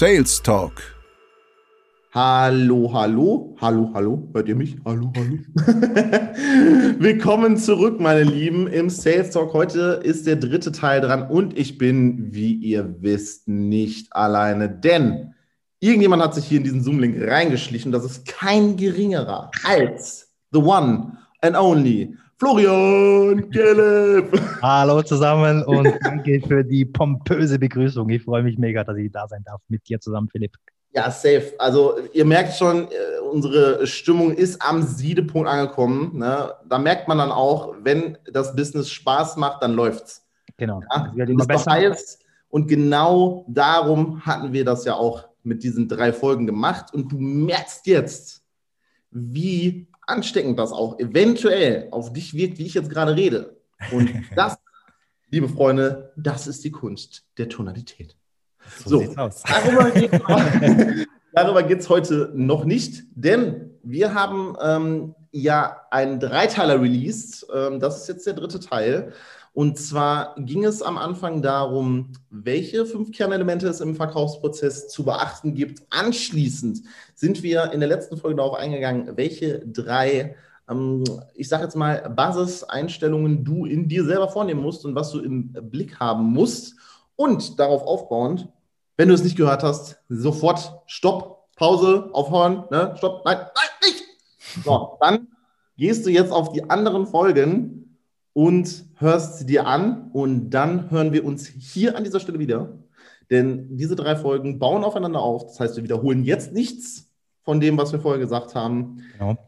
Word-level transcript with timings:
Sales 0.00 0.40
Talk. 0.42 0.80
Hallo, 2.14 2.90
hallo, 2.90 3.54
hallo, 3.60 3.90
hallo, 3.92 4.30
hört 4.32 4.48
ihr 4.48 4.56
mich? 4.56 4.78
Hallo, 4.82 5.12
hallo. 5.14 5.36
Willkommen 6.98 7.58
zurück, 7.58 8.00
meine 8.00 8.22
Lieben, 8.22 8.66
im 8.66 8.88
Sales 8.88 9.28
Talk. 9.28 9.52
Heute 9.52 10.00
ist 10.02 10.26
der 10.26 10.36
dritte 10.36 10.72
Teil 10.72 11.02
dran 11.02 11.28
und 11.28 11.58
ich 11.58 11.76
bin, 11.76 12.32
wie 12.32 12.54
ihr 12.54 12.94
wisst, 13.02 13.46
nicht 13.46 14.16
alleine, 14.16 14.70
denn 14.70 15.34
irgendjemand 15.80 16.22
hat 16.22 16.34
sich 16.34 16.46
hier 16.46 16.56
in 16.56 16.64
diesen 16.64 16.82
Zoom-Link 16.82 17.20
reingeschlichen. 17.20 17.92
Das 17.92 18.06
ist 18.06 18.26
kein 18.26 18.78
geringerer 18.78 19.50
als 19.64 20.32
the 20.50 20.60
one 20.60 21.18
and 21.42 21.58
only 21.58 22.16
Florian 22.40 23.50
Gelb. 23.50 24.32
Hallo 24.62 25.02
zusammen 25.02 25.62
und 25.64 25.86
danke 26.02 26.40
für 26.40 26.64
die 26.64 26.86
pompöse 26.86 27.58
Begrüßung. 27.58 28.08
Ich 28.08 28.22
freue 28.22 28.42
mich 28.42 28.56
mega, 28.56 28.82
dass 28.82 28.96
ich 28.96 29.12
da 29.12 29.28
sein 29.28 29.44
darf 29.44 29.60
mit 29.68 29.86
dir 29.86 30.00
zusammen, 30.00 30.26
Philipp. 30.32 30.56
Ja, 30.94 31.10
safe. 31.10 31.52
Also 31.58 31.98
ihr 32.14 32.24
merkt 32.24 32.54
schon, 32.54 32.84
äh, 32.84 33.20
unsere 33.30 33.86
Stimmung 33.86 34.32
ist 34.32 34.62
am 34.62 34.82
Siedepunkt 34.82 35.50
angekommen. 35.50 36.16
Ne? 36.16 36.54
Da 36.66 36.78
merkt 36.78 37.08
man 37.08 37.18
dann 37.18 37.30
auch, 37.30 37.74
wenn 37.82 38.16
das 38.32 38.56
Business 38.56 38.88
Spaß 38.88 39.36
macht, 39.36 39.62
dann 39.62 39.74
läuft's. 39.74 40.26
Genau. 40.56 40.80
Ja? 40.90 41.12
Das 41.14 41.28
immer 41.28 41.44
besser. 41.44 41.72
Heißt, 41.72 42.24
und 42.48 42.68
genau 42.68 43.44
darum 43.48 44.24
hatten 44.24 44.54
wir 44.54 44.64
das 44.64 44.86
ja 44.86 44.94
auch 44.94 45.28
mit 45.42 45.62
diesen 45.62 45.88
drei 45.88 46.10
Folgen 46.10 46.46
gemacht. 46.46 46.94
Und 46.94 47.12
du 47.12 47.18
merkst 47.18 47.86
jetzt, 47.86 48.42
wie 49.10 49.89
ansteckend 50.10 50.58
das 50.58 50.72
auch 50.72 50.98
eventuell 50.98 51.88
auf 51.90 52.12
dich 52.12 52.34
wirkt, 52.34 52.58
wie 52.58 52.66
ich 52.66 52.74
jetzt 52.74 52.90
gerade 52.90 53.16
rede. 53.16 53.56
Und 53.92 54.10
das, 54.36 54.58
liebe 55.30 55.48
Freunde, 55.48 56.12
das 56.16 56.46
ist 56.46 56.64
die 56.64 56.70
Kunst 56.70 57.24
der 57.38 57.48
Tonalität. 57.48 58.16
So, 58.84 59.00
so 59.00 59.14
darüber 61.32 61.62
geht 61.66 61.80
es 61.80 61.88
heute 61.88 62.30
noch 62.34 62.64
nicht, 62.64 63.04
denn 63.14 63.70
wir 63.82 64.14
haben 64.14 64.56
ähm, 64.62 65.14
ja 65.32 65.80
einen 65.90 66.20
Dreiteiler 66.20 66.80
released. 66.80 67.46
Ähm, 67.54 67.80
das 67.80 68.02
ist 68.02 68.08
jetzt 68.08 68.26
der 68.26 68.34
dritte 68.34 68.60
Teil. 68.60 69.12
Und 69.52 69.78
zwar 69.78 70.36
ging 70.38 70.64
es 70.64 70.80
am 70.80 70.96
Anfang 70.96 71.42
darum, 71.42 72.12
welche 72.30 72.86
fünf 72.86 73.10
Kernelemente 73.10 73.66
es 73.66 73.80
im 73.80 73.96
Verkaufsprozess 73.96 74.88
zu 74.88 75.04
beachten 75.04 75.54
gibt. 75.54 75.82
Anschließend 75.90 76.82
sind 77.14 77.42
wir 77.42 77.72
in 77.72 77.80
der 77.80 77.88
letzten 77.88 78.16
Folge 78.16 78.36
darauf 78.36 78.54
eingegangen, 78.54 79.16
welche 79.16 79.58
drei, 79.66 80.36
ähm, 80.68 81.02
ich 81.34 81.48
sage 81.48 81.64
jetzt 81.64 81.74
mal, 81.74 82.08
Basiseinstellungen 82.14 83.44
du 83.44 83.66
in 83.66 83.88
dir 83.88 84.04
selber 84.04 84.28
vornehmen 84.28 84.62
musst 84.62 84.84
und 84.84 84.94
was 84.94 85.10
du 85.10 85.18
im 85.18 85.52
Blick 85.52 85.98
haben 85.98 86.24
musst. 86.24 86.76
Und 87.16 87.58
darauf 87.58 87.82
aufbauend, 87.82 88.48
wenn 88.96 89.08
du 89.08 89.14
es 89.14 89.24
nicht 89.24 89.36
gehört 89.36 89.62
hast, 89.62 90.00
sofort 90.08 90.80
Stopp, 90.86 91.48
Pause, 91.56 92.08
aufhören, 92.12 92.64
ne? 92.70 92.94
Stopp, 92.96 93.24
nein, 93.24 93.36
nein, 93.36 93.68
nicht. 93.82 94.04
So, 94.64 94.96
dann 95.00 95.28
gehst 95.76 96.06
du 96.06 96.10
jetzt 96.10 96.32
auf 96.32 96.52
die 96.52 96.70
anderen 96.70 97.06
Folgen 97.06 97.89
und 98.32 98.84
hörst 98.96 99.38
sie 99.38 99.46
dir 99.46 99.66
an 99.66 100.10
und 100.12 100.50
dann 100.50 100.90
hören 100.90 101.12
wir 101.12 101.24
uns 101.24 101.46
hier 101.46 101.96
an 101.96 102.04
dieser 102.04 102.20
Stelle 102.20 102.38
wieder. 102.38 102.78
Denn 103.30 103.76
diese 103.76 103.96
drei 103.96 104.16
Folgen 104.16 104.58
bauen 104.58 104.84
aufeinander 104.84 105.20
auf. 105.20 105.46
Das 105.46 105.60
heißt, 105.60 105.76
wir 105.76 105.84
wiederholen 105.84 106.24
jetzt 106.24 106.52
nichts 106.52 107.10
von 107.42 107.60
dem, 107.60 107.78
was 107.78 107.92
wir 107.92 108.00
vorher 108.00 108.20
gesagt 108.20 108.54
haben, 108.54 109.02
genau. 109.12 109.38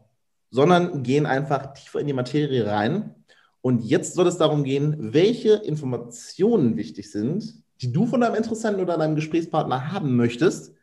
sondern 0.49 1.03
gehen 1.03 1.25
einfach 1.25 1.73
tiefer 1.73 1.99
in 1.99 2.07
die 2.07 2.13
Materie 2.13 2.65
rein. 2.65 3.15
Und 3.61 3.83
jetzt 3.83 4.15
soll 4.15 4.27
es 4.27 4.37
darum 4.37 4.63
gehen, 4.63 5.13
welche 5.13 5.53
Informationen 5.53 6.75
wichtig 6.75 7.11
sind, 7.11 7.63
die 7.81 7.91
du 7.91 8.05
von 8.05 8.21
deinem 8.21 8.35
Interessenten 8.35 8.81
oder 8.81 8.97
deinem 8.97 9.15
Gesprächspartner 9.15 9.91
haben 9.91 10.15
möchtest, 10.15 10.73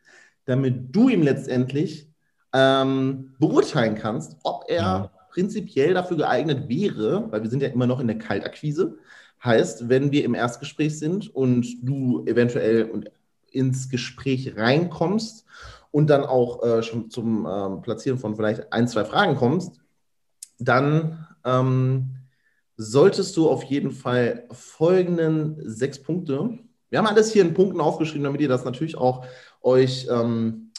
damit 0.45 0.95
du 0.95 1.09
ihm 1.09 1.21
letztendlich 1.21 2.11
ähm, 2.53 3.35
beurteilen 3.39 3.95
kannst, 3.95 4.37
ob 4.43 4.65
er 4.67 4.81
ja 4.81 5.11
prinzipiell 5.31 5.93
dafür 5.93 6.17
geeignet 6.17 6.69
wäre, 6.69 7.31
weil 7.31 7.43
wir 7.43 7.49
sind 7.49 7.63
ja 7.63 7.69
immer 7.69 7.87
noch 7.87 7.99
in 7.99 8.07
der 8.07 8.17
Kaltakquise, 8.17 8.97
heißt, 9.43 9.89
wenn 9.89 10.11
wir 10.11 10.23
im 10.23 10.35
Erstgespräch 10.35 10.99
sind 10.99 11.33
und 11.33 11.65
du 11.81 12.23
eventuell 12.25 13.05
ins 13.49 13.89
Gespräch 13.89 14.55
reinkommst 14.55 15.45
und 15.91 16.09
dann 16.09 16.23
auch 16.23 16.63
äh, 16.63 16.83
schon 16.83 17.09
zum 17.09 17.47
ähm, 17.49 17.81
Platzieren 17.81 18.19
von 18.19 18.35
vielleicht 18.35 18.71
ein, 18.71 18.87
zwei 18.87 19.03
Fragen 19.03 19.35
kommst, 19.35 19.81
dann 20.59 21.27
ähm, 21.43 22.11
solltest 22.77 23.35
du 23.37 23.49
auf 23.49 23.63
jeden 23.63 23.91
Fall 23.91 24.45
folgenden 24.51 25.57
sechs 25.69 26.01
Punkte. 26.01 26.59
Wir 26.89 26.99
haben 26.99 27.07
alles 27.07 27.31
hier 27.31 27.43
in 27.43 27.53
Punkten 27.53 27.81
aufgeschrieben, 27.81 28.23
damit 28.23 28.41
ihr 28.41 28.49
das 28.49 28.65
natürlich 28.65 28.97
auch 28.97 29.25
euch 29.61 30.07
ähm, 30.09 30.70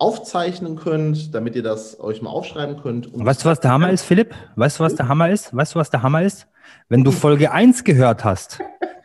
aufzeichnen 0.00 0.76
könnt, 0.76 1.34
damit 1.34 1.54
ihr 1.54 1.62
das 1.62 2.00
euch 2.00 2.22
mal 2.22 2.30
aufschreiben 2.30 2.80
könnt. 2.82 3.08
weißt 3.12 3.44
du, 3.44 3.48
was 3.50 3.60
der 3.60 3.70
Hammer 3.70 3.90
ist, 3.90 4.02
Philipp? 4.02 4.34
Weißt 4.56 4.80
du, 4.80 4.84
was 4.84 4.94
der 4.94 5.08
Hammer 5.08 5.30
ist? 5.30 5.54
Weißt 5.54 5.74
du, 5.74 5.78
was 5.78 5.90
der 5.90 6.02
Hammer 6.02 6.22
ist? 6.22 6.46
Wenn 6.88 7.04
du 7.04 7.10
Folge 7.10 7.52
1 7.52 7.84
gehört 7.84 8.24
hast, 8.24 8.60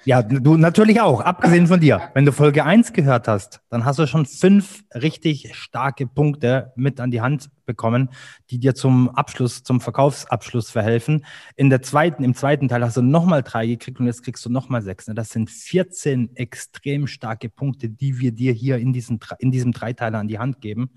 ja, 0.06 0.22
du 0.22 0.56
natürlich 0.56 1.02
auch, 1.02 1.22
abgesehen 1.22 1.66
von 1.66 1.80
dir. 1.80 2.12
Wenn 2.14 2.26
du 2.26 2.32
Folge 2.32 2.64
1 2.64 2.94
gehört 2.94 3.28
hast, 3.28 3.62
dann 3.70 3.86
hast 3.86 3.98
du 3.98 4.06
schon 4.06 4.28
fünf 4.28 4.84
richtig 4.94 5.56
starke 5.56 6.06
Punkte 6.06 6.74
mit 6.76 7.00
an 7.00 7.10
die 7.10 7.22
Hand 7.22 7.50
bekommen, 7.66 8.10
die 8.52 8.60
dir 8.60 8.76
zum 8.76 9.10
Abschluss, 9.10 9.64
zum 9.64 9.82
Verkaufsabschluss 9.82 10.70
verhelfen. 10.70 11.26
In 11.56 11.72
der 11.72 11.82
zweiten, 11.82 12.24
im 12.24 12.36
zweiten 12.36 12.68
Teil 12.68 12.84
hast 12.84 12.98
du 12.98 13.02
nochmal 13.02 13.42
drei 13.42 13.66
gekriegt 13.66 14.00
und 14.00 14.06
jetzt 14.06 14.24
kriegst 14.24 14.46
du 14.46 14.52
nochmal 14.52 14.84
sechs. 14.84 15.06
Das 15.06 15.30
sind 15.30 15.50
14 15.50 16.36
extrem 16.36 17.08
starke 17.08 17.50
Punkte, 17.50 17.90
die 17.90 18.20
wir 18.20 18.32
dir 18.32 18.54
hier 18.54 18.78
in, 18.78 18.94
diesen, 18.94 19.20
in 19.40 19.50
diesem 19.50 19.72
Dreiteiler 19.72 20.20
an 20.20 20.28
die 20.28 20.38
Hand 20.38 20.62
geben. 20.62 20.92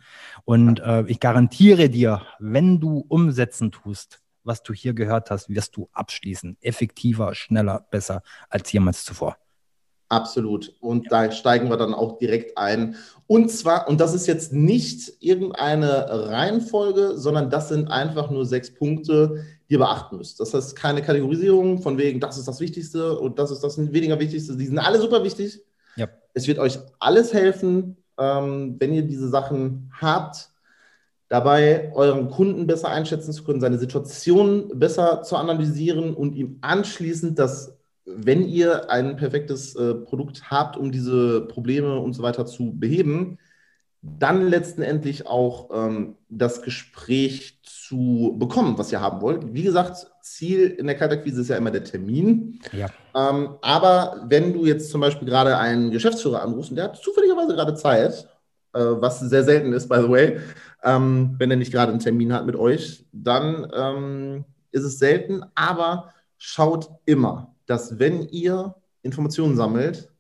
Und 0.45 0.81
äh, 0.81 1.05
ich 1.07 1.19
garantiere 1.19 1.89
dir, 1.89 2.27
wenn 2.41 2.79
du 2.79 3.07
umsetzen 3.09 3.73
tust, 3.73 4.21
was 4.45 4.63
du 4.63 4.73
hier 4.73 4.95
gehört 4.95 5.31
hast, 5.31 5.49
wirst 5.49 5.77
du 5.77 5.89
abschließen. 5.93 6.57
Effektiver, 6.61 7.35
schneller, 7.35 7.87
besser 7.91 8.23
als 8.49 8.71
jemals 8.73 9.05
zuvor. 9.05 9.37
Absolut. 10.09 10.75
Und 10.81 11.05
ja. 11.05 11.27
da 11.27 11.33
steigen 11.33 11.69
wir 11.69 11.77
dann 11.77 11.93
auch 11.93 12.19
direkt 12.19 12.57
ein. 12.57 12.97
Und 13.27 13.51
zwar, 13.51 13.89
und 13.89 14.01
das 14.01 14.15
ist 14.15 14.27
jetzt 14.27 14.53
nicht 14.55 15.13
irgendeine 15.21 16.07
Reihenfolge, 16.31 17.19
sondern 17.19 17.51
das 17.51 17.69
sind 17.69 17.89
einfach 17.89 18.31
nur 18.31 18.47
sechs 18.47 18.73
Punkte, 18.73 19.45
die 19.69 19.75
ihr 19.75 19.79
beachten 19.79 20.17
müsst. 20.17 20.41
Das 20.41 20.55
heißt 20.55 20.77
keine 20.77 21.03
Kategorisierung 21.03 21.83
von 21.83 21.99
wegen, 21.99 22.21
das 22.21 22.39
ist 22.39 22.49
das 22.49 22.61
Wichtigste 22.61 23.19
und 23.19 23.39
das 23.39 23.51
ist 23.51 23.63
das 23.63 23.77
weniger 23.93 24.19
Wichtigste. 24.19 24.57
Die 24.57 24.67
sind 24.67 24.79
alle 24.79 24.99
super 24.99 25.23
wichtig. 25.25 25.61
Ja. 25.97 26.09
Es 26.33 26.47
wird 26.47 26.59
euch 26.59 26.79
alles 26.99 27.35
helfen, 27.35 27.99
ähm, 28.19 28.77
wenn 28.79 28.95
ihr 28.95 29.03
diese 29.03 29.29
Sachen 29.29 29.93
habt 30.01 30.51
dabei 31.29 31.93
euren 31.95 32.31
Kunden 32.31 32.67
besser 32.67 32.89
einschätzen 32.89 33.33
zu 33.33 33.45
können, 33.45 33.61
seine 33.61 33.79
Situation 33.79 34.71
besser 34.75 35.23
zu 35.23 35.37
analysieren 35.37 36.15
und 36.15 36.35
ihm 36.35 36.59
anschließend 36.63 37.39
das, 37.39 37.77
wenn 38.07 38.49
ihr 38.49 38.91
ein 38.91 39.17
perfektes 39.17 39.77
äh, 39.77 39.95
Produkt 39.95 40.51
habt, 40.51 40.77
um 40.77 40.91
diese 40.91 41.43
Probleme 41.43 41.99
und 41.99 42.15
so 42.15 42.23
weiter 42.23 42.47
zu 42.47 42.73
beheben, 42.79 43.39
dann 44.01 44.49
letztendlich 44.49 45.27
auch 45.27 45.71
ähm, 45.73 46.17
das 46.29 46.63
Gespräch 46.63 47.61
zu 47.63 48.37
bekommen, 48.39 48.79
was 48.79 48.93
ihr 48.93 49.01
haben 49.01 49.21
wollt. 49.21 49.53
Wie 49.53 49.65
gesagt, 49.65 50.07
Ziel 50.23 50.67
in 50.67 50.87
der 50.87 50.97
Kaltakquise 50.97 51.41
ist 51.41 51.49
ja 51.49 51.57
immer 51.57 51.71
der 51.71 51.85
Termin. 51.85 52.61
Ja. 52.73 52.87
Ähm, 53.15 53.57
aber 53.61 54.25
wenn 54.29 54.53
du 54.53 54.67
jetzt 54.67 54.91
zum 54.91 55.01
Beispiel 55.01 55.29
gerade 55.29 55.59
einen 55.59 55.91
Geschäftsführer 55.91 56.43
anrufst 56.43 56.71
und 56.71 56.77
der 56.77 56.85
hat 56.87 56.97
zufälligerweise 56.97 57.55
gerade 57.55 57.75
Zeit, 57.75 58.29
was 58.73 59.21
sehr 59.21 59.45
selten 59.45 59.73
ist, 59.73 59.89
by 59.89 59.97
the 59.97 60.09
way, 60.11 60.39
ähm, 60.83 61.35
wenn 61.39 61.51
er 61.51 61.57
nicht 61.57 61.73
gerade 61.73 61.91
einen 61.91 62.01
Termin 62.01 62.33
hat 62.33 62.47
mit 62.47 62.57
euch, 62.57 63.05
dann 63.13 63.71
ähm, 63.75 64.45
ist 64.71 64.85
es 64.85 64.99
selten, 64.99 65.45
aber 65.55 66.13
schaut 66.37 66.91
immer, 67.05 67.55
dass 67.67 67.99
wenn 67.99 68.23
ihr 68.29 68.75
Informationen 69.03 69.57
sammelt, 69.57 70.11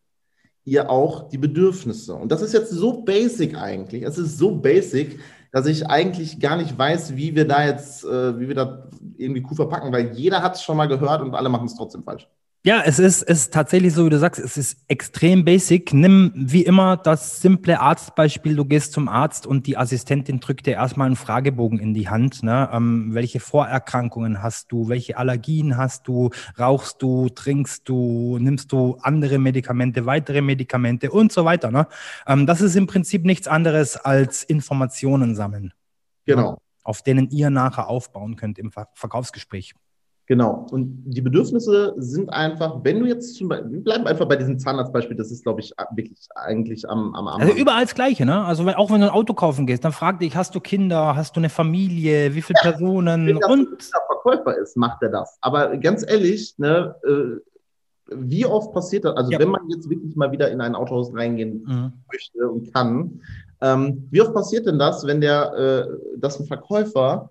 ihr 0.64 0.90
auch 0.90 1.28
die 1.28 1.38
Bedürfnisse. 1.38 2.14
Und 2.14 2.31
das 2.31 2.43
ist 2.43 2.52
jetzt 2.52 2.70
so 2.70 3.02
basic 3.02 3.56
eigentlich. 3.56 4.02
Es 4.02 4.19
ist 4.19 4.38
so 4.38 4.55
basic, 4.55 5.19
dass 5.50 5.67
ich 5.67 5.87
eigentlich 5.87 6.40
gar 6.40 6.56
nicht 6.56 6.76
weiß, 6.76 7.17
wie 7.17 7.34
wir 7.34 7.46
da 7.49 7.64
jetzt, 7.64 8.05
äh, 8.05 8.38
wie 8.38 8.49
wir 8.49 8.55
da 8.55 8.88
irgendwie 9.17 9.44
cool 9.49 9.56
verpacken, 9.56 9.93
weil 9.93 10.12
jeder 10.12 10.43
hat 10.43 10.56
es 10.56 10.62
schon 10.62 10.76
mal 10.76 10.87
gehört 10.87 11.22
und 11.22 11.34
alle 11.34 11.49
machen 11.49 11.67
es 11.67 11.75
trotzdem 11.75 12.02
falsch. 12.02 12.28
Ja, 12.64 12.82
es 12.84 12.99
ist, 12.99 13.22
es 13.22 13.43
ist 13.43 13.55
tatsächlich 13.55 13.94
so, 13.94 14.05
wie 14.05 14.10
du 14.10 14.19
sagst, 14.19 14.40
es 14.40 14.56
ist 14.56 14.78
extrem 14.88 15.44
basic. 15.44 15.94
Nimm 15.94 16.32
wie 16.34 16.64
immer 16.64 16.96
das 16.96 17.40
simple 17.40 17.81
Arztbeispiel. 17.81 18.56
Du 18.56 18.64
gehst 18.64 18.93
zum 18.93 19.08
Arzt 19.08 19.46
und 19.46 19.69
die 19.69 19.76
Assistentin 19.76 20.40
drückt 20.40 20.66
dir 20.66 20.72
erstmal 20.72 21.06
einen 21.06 21.14
Fragebogen 21.14 21.78
in 21.78 21.94
die 21.94 22.08
Hand. 22.08 22.43
Ne? 22.43 22.69
Ähm, 22.72 23.14
welche 23.14 23.38
Vorerkrankungen 23.38 24.43
hast 24.43 24.72
du? 24.72 24.88
Welche 24.88 25.16
Allergien 25.16 25.76
hast 25.76 26.08
du? 26.08 26.31
Rauchst 26.58 27.00
du? 27.00 27.28
Trinkst 27.28 27.88
du? 27.88 28.38
Nimmst 28.40 28.72
du 28.72 28.99
andere 29.02 29.38
Medikamente, 29.38 30.05
weitere 30.05 30.40
Medikamente 30.40 31.12
und 31.12 31.31
so 31.31 31.44
weiter? 31.44 31.70
Ne? 31.70 31.87
Ähm, 32.26 32.44
das 32.44 32.60
ist 32.60 32.75
im 32.75 32.88
Prinzip 32.88 33.25
nichts 33.25 33.46
anderes 33.46 33.96
als 33.96 34.43
Informationen 34.43 35.37
sammeln. 35.37 35.72
Genau. 36.26 36.58
Auf 36.82 37.02
denen 37.02 37.31
ihr 37.31 37.50
nachher 37.50 37.88
aufbauen 37.88 38.34
könnt 38.34 38.58
im 38.58 38.72
Verkaufsgespräch. 38.94 39.75
Genau. 40.28 40.66
Und 40.70 41.04
die 41.06 41.22
Bedürfnisse 41.22 41.94
sind 41.96 42.28
einfach, 42.30 42.80
wenn 42.84 43.00
du 43.00 43.06
jetzt 43.06 43.34
zum 43.36 43.48
Beispiel, 43.48 43.72
wir 43.72 43.80
bleiben 43.82 44.06
einfach 44.06 44.28
bei 44.28 44.36
diesem 44.36 44.58
Zahnarztbeispiel, 44.58 45.16
das 45.16 45.30
ist, 45.32 45.42
glaube 45.42 45.60
ich, 45.62 45.72
wirklich 45.94 46.19
eigentlich 46.34 46.88
am, 46.88 47.14
am, 47.14 47.28
am 47.28 47.40
Also 47.40 47.54
überall 47.54 47.84
das 47.84 47.94
Gleiche, 47.94 48.26
ne? 48.26 48.44
Also 48.44 48.66
wenn, 48.66 48.75
auch 48.75 48.90
wenn 48.90 49.00
du 49.00 49.06
ein 49.06 49.12
Auto 49.12 49.32
kaufen 49.32 49.66
gehst, 49.66 49.86
dann 49.86 49.92
frag 49.92 50.20
dich, 50.20 50.36
hast 50.36 50.54
du 50.54 50.60
Kinder, 50.60 51.16
hast 51.16 51.34
du 51.34 51.40
eine 51.40 51.48
Familie, 51.48 52.34
wie 52.34 52.42
viele 52.42 52.58
Personen 52.60 53.26
Wenn 53.26 53.40
das 53.40 53.50
und 53.50 53.72
ein 53.72 53.78
Verkäufer 54.06 54.58
ist, 54.58 54.76
macht 54.76 55.02
er 55.02 55.08
das. 55.08 55.38
Aber 55.40 55.75
ganz 55.78 56.04
ehrlich, 56.06 56.54
ne, 56.58 56.94
äh, 57.04 57.40
wie 58.14 58.44
oft 58.44 58.74
passiert 58.74 59.06
das? 59.06 59.16
Also 59.16 59.32
Ja. 59.32 59.38
wenn 59.38 59.48
man 59.48 59.62
jetzt 59.70 59.88
wirklich 59.88 60.14
mal 60.14 60.31
wieder 60.31 60.50
in 60.50 60.60
ein 60.60 60.74
Autohaus 60.74 61.10
reingehen 61.14 61.64
Mhm. 61.66 61.92
möchte 62.12 62.50
und 62.50 62.74
kann, 62.74 63.22
ähm, 63.62 64.06
wie 64.10 64.20
oft 64.20 64.34
passiert 64.34 64.66
denn 64.66 64.78
das, 64.78 65.06
wenn 65.06 65.22
der, 65.22 65.54
äh, 65.54 66.19
dass 66.19 66.38
ein 66.38 66.46
Verkäufer 66.46 67.31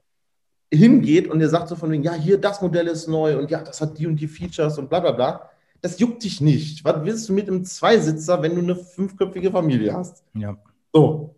hingeht 0.73 1.27
und 1.29 1.39
der 1.39 1.49
sagt 1.49 1.69
so 1.69 1.75
von 1.75 1.91
wegen, 1.91 2.03
ja, 2.03 2.13
hier, 2.13 2.39
das 2.39 2.61
Modell 2.61 2.87
ist 2.87 3.07
neu 3.07 3.37
und 3.37 3.49
ja, 3.51 3.61
das 3.61 3.79
hat 3.81 3.97
die 3.97 4.07
und 4.07 4.17
die 4.17 4.27
Features 4.27 4.77
und 4.77 4.89
bla 4.89 4.99
bla 4.99 5.11
bla. 5.11 5.49
Das 5.81 5.99
juckt 5.99 6.23
dich 6.23 6.41
nicht. 6.41 6.83
Was 6.83 7.03
willst 7.05 7.29
du 7.29 7.33
mit 7.33 7.47
einem 7.47 7.63
Zweisitzer, 7.63 8.41
wenn 8.41 8.55
du 8.55 8.61
eine 8.61 8.75
fünfköpfige 8.75 9.51
Familie 9.51 9.93
hast? 9.93 10.23
ja. 10.33 10.57
So. 10.93 11.35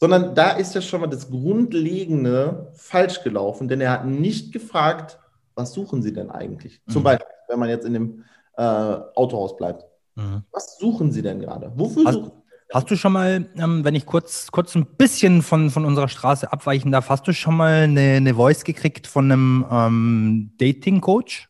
Sondern 0.00 0.34
da 0.34 0.50
ist 0.50 0.74
ja 0.74 0.80
schon 0.82 1.00
mal 1.00 1.06
das 1.06 1.30
Grundlegende 1.30 2.68
falsch 2.74 3.22
gelaufen, 3.22 3.68
denn 3.68 3.80
er 3.80 3.92
hat 3.92 4.06
nicht 4.06 4.52
gefragt, 4.52 5.18
was 5.54 5.72
suchen 5.72 6.02
Sie 6.02 6.12
denn 6.12 6.30
eigentlich? 6.30 6.82
Zum 6.90 7.02
Mhm. 7.02 7.04
Beispiel, 7.04 7.26
wenn 7.48 7.58
man 7.60 7.68
jetzt 7.68 7.86
in 7.86 7.92
dem 7.94 8.24
äh, 8.56 8.62
Autohaus 8.62 9.56
bleibt. 9.56 9.84
Mhm. 10.16 10.42
Was 10.50 10.78
suchen 10.78 11.12
Sie 11.12 11.22
denn 11.22 11.40
gerade? 11.40 11.72
Wofür 11.76 12.04
Hast- 12.06 12.14
suchen 12.14 12.32
Hast 12.74 12.90
du 12.90 12.96
schon 12.96 13.12
mal, 13.12 13.46
ähm, 13.56 13.84
wenn 13.84 13.94
ich 13.94 14.04
kurz, 14.04 14.50
kurz 14.50 14.74
ein 14.74 14.84
bisschen 14.84 15.42
von, 15.42 15.70
von 15.70 15.84
unserer 15.84 16.08
Straße 16.08 16.52
abweichen 16.52 16.90
darf, 16.90 17.08
hast 17.08 17.24
du 17.28 17.32
schon 17.32 17.56
mal 17.56 17.84
eine, 17.84 18.16
eine 18.16 18.34
Voice 18.34 18.64
gekriegt 18.64 19.06
von 19.06 19.30
einem 19.30 19.64
ähm, 19.70 20.50
Dating-Coach? 20.58 21.48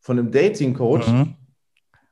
Von 0.00 0.18
einem 0.18 0.30
Dating-Coach? 0.30 1.08
Mhm. 1.08 1.34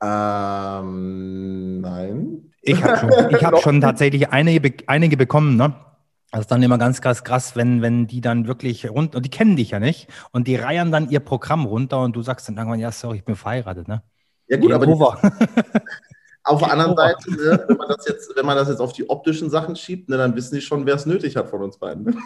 Ähm, 0.02 1.80
nein. 1.82 2.52
Ich 2.62 2.82
habe 2.82 2.96
schon, 2.96 3.10
ich 3.36 3.44
hab 3.44 3.58
schon 3.60 3.82
tatsächlich 3.82 4.30
einige, 4.30 4.72
einige 4.86 5.18
bekommen, 5.18 5.56
ne? 5.56 5.74
Das 6.30 6.40
ist 6.40 6.50
dann 6.50 6.62
immer 6.62 6.78
ganz 6.78 7.02
krass 7.02 7.24
krass, 7.24 7.56
wenn, 7.56 7.82
wenn 7.82 8.06
die 8.06 8.22
dann 8.22 8.46
wirklich 8.46 8.88
runter, 8.88 9.18
und 9.18 9.26
die 9.26 9.30
kennen 9.30 9.54
dich 9.54 9.72
ja 9.72 9.80
nicht, 9.80 10.08
und 10.30 10.48
die 10.48 10.56
reiern 10.56 10.92
dann 10.92 11.10
ihr 11.10 11.20
Programm 11.20 11.66
runter 11.66 12.00
und 12.00 12.16
du 12.16 12.22
sagst 12.22 12.48
dann 12.48 12.56
irgendwann, 12.56 12.80
ja, 12.80 12.90
sorry, 12.90 13.18
ich 13.18 13.24
bin 13.24 13.36
verheiratet, 13.36 13.86
ne? 13.86 14.02
Ja 14.48 14.56
gut, 14.56 14.72
aber 14.72 14.86
die. 14.86 14.94
auf 16.44 16.60
der 16.60 16.72
anderen. 16.72 16.96
Seite, 16.96 17.30
ne, 17.30 17.64
wenn, 17.68 17.76
man 17.76 17.88
das 17.88 18.06
jetzt, 18.06 18.36
wenn 18.36 18.46
man 18.46 18.56
das 18.56 18.68
jetzt 18.68 18.80
auf 18.80 18.92
die 18.92 19.08
optischen 19.08 19.50
Sachen 19.50 19.76
schiebt, 19.76 20.08
ne, 20.08 20.16
dann 20.16 20.34
wissen 20.36 20.54
die 20.54 20.60
schon, 20.60 20.86
wer 20.86 20.94
es 20.94 21.06
nötig 21.06 21.36
hat 21.36 21.48
von 21.48 21.62
uns 21.62 21.78
beiden. 21.78 22.04
ne? 22.04 22.12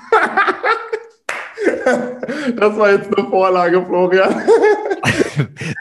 das 2.57 2.77
war 2.77 2.91
jetzt 2.93 3.17
eine 3.17 3.29
Vorlage, 3.29 3.85
Florian. 3.85 4.35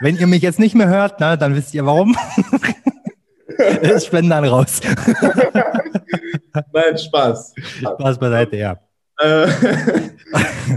Wenn 0.00 0.16
ihr 0.16 0.26
mich 0.26 0.42
jetzt 0.42 0.58
nicht 0.58 0.74
mehr 0.74 0.88
hört, 0.88 1.20
ne, 1.20 1.38
dann 1.38 1.54
wisst 1.54 1.74
ihr 1.74 1.84
warum. 1.86 2.16
Das 3.82 4.04
spenden 4.04 4.28
dann 4.28 4.44
raus. 4.44 4.82
Nein, 6.74 6.98
Spaß. 6.98 7.54
Spaß 7.56 8.18
beiseite, 8.18 8.56
ja. 8.56 8.76
Äh, 9.18 9.46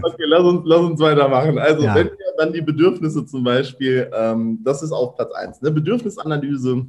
okay, 0.01 0.23
lass 0.25 0.43
uns, 0.43 0.61
lass 0.63 0.79
uns 0.79 0.99
weitermachen. 1.01 1.59
Also, 1.59 1.83
Ja. 1.83 1.95
wenn 1.95 2.07
wir 2.07 2.15
dann 2.37 2.53
die 2.53 2.61
Bedürfnisse 2.61 3.25
zum 3.25 3.43
Beispiel, 3.43 4.09
ähm, 4.13 4.59
das 4.63 4.81
ist 4.81 4.93
auf 4.93 5.15
Platz 5.15 5.33
1, 5.33 5.61
ne? 5.61 5.71
Bedürfnisanalyse 5.71 6.85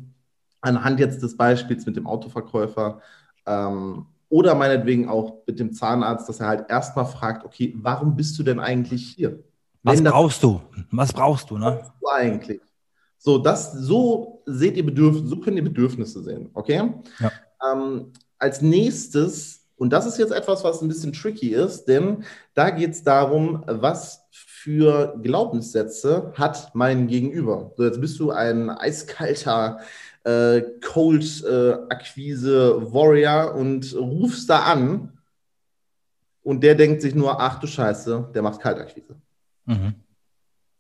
anhand 0.61 1.01
jetzt 1.01 1.23
des 1.23 1.37
Beispiels 1.37 1.87
mit 1.87 1.97
dem 1.97 2.07
Autoverkäufer 2.07 3.01
ähm, 3.47 4.07
oder 4.29 4.55
meinetwegen 4.55 5.09
auch 5.09 5.43
mit 5.47 5.59
dem 5.59 5.73
Zahnarzt, 5.73 6.29
dass 6.29 6.41
er 6.41 6.47
halt 6.47 6.71
erstmal 6.71 7.07
fragt, 7.07 7.45
okay, 7.45 7.75
warum 7.77 8.17
bist 8.17 8.39
du 8.39 8.43
denn 8.43 8.61
eigentlich 8.61 9.15
hier? 9.17 9.43
Was 9.83 10.03
brauchst 10.03 10.43
du? 10.43 10.61
Was 10.91 11.13
brauchst 11.13 11.51
du, 11.51 11.59
ne? 11.59 11.81
du 12.01 12.09
eigentlich? 12.09 12.61
So, 13.19 13.39
das, 13.39 13.73
so 13.73 14.43
seht 14.47 14.77
ihr 14.77 14.87
Bedürfnisse, 14.87 15.27
so 15.29 15.37
könnt 15.37 15.57
ihr 15.57 15.65
Bedürfnisse 15.65 16.23
sehen, 16.23 16.51
okay? 16.55 16.91
Ja. 17.19 17.33
Ähm, 17.71 18.13
als 18.39 18.63
nächstes, 18.63 19.67
und 19.77 19.93
das 19.93 20.07
ist 20.07 20.19
jetzt 20.19 20.33
etwas, 20.33 20.65
was 20.65 20.81
ein 20.81 20.89
bisschen 20.89 21.13
tricky 21.13 21.55
ist, 21.55 21.85
denn 21.85 22.25
da 22.55 22.71
geht 22.71 22.93
es 22.93 23.03
darum, 23.03 23.63
was 23.67 24.27
für 24.31 25.19
Glaubenssätze 25.23 26.33
hat 26.37 26.71
mein 26.75 27.09
Gegenüber. 27.09 27.73
So, 27.77 27.85
jetzt 27.85 28.01
bist 28.01 28.19
du 28.21 28.31
ein 28.31 28.69
eiskalter 28.71 29.81
äh, 30.25 30.63
Cold-Akquise-Warrior 30.81 33.55
und 33.55 33.95
rufst 33.97 34.51
da 34.51 34.65
an 34.65 35.17
und 36.43 36.63
der 36.63 36.75
denkt 36.75 37.01
sich 37.03 37.15
nur, 37.15 37.41
ach 37.41 37.61
du 37.61 37.67
Scheiße, 37.67 38.31
der 38.35 38.43
macht 38.43 38.61
Kaltakquise 38.61 39.17
Mhm. 39.67 39.95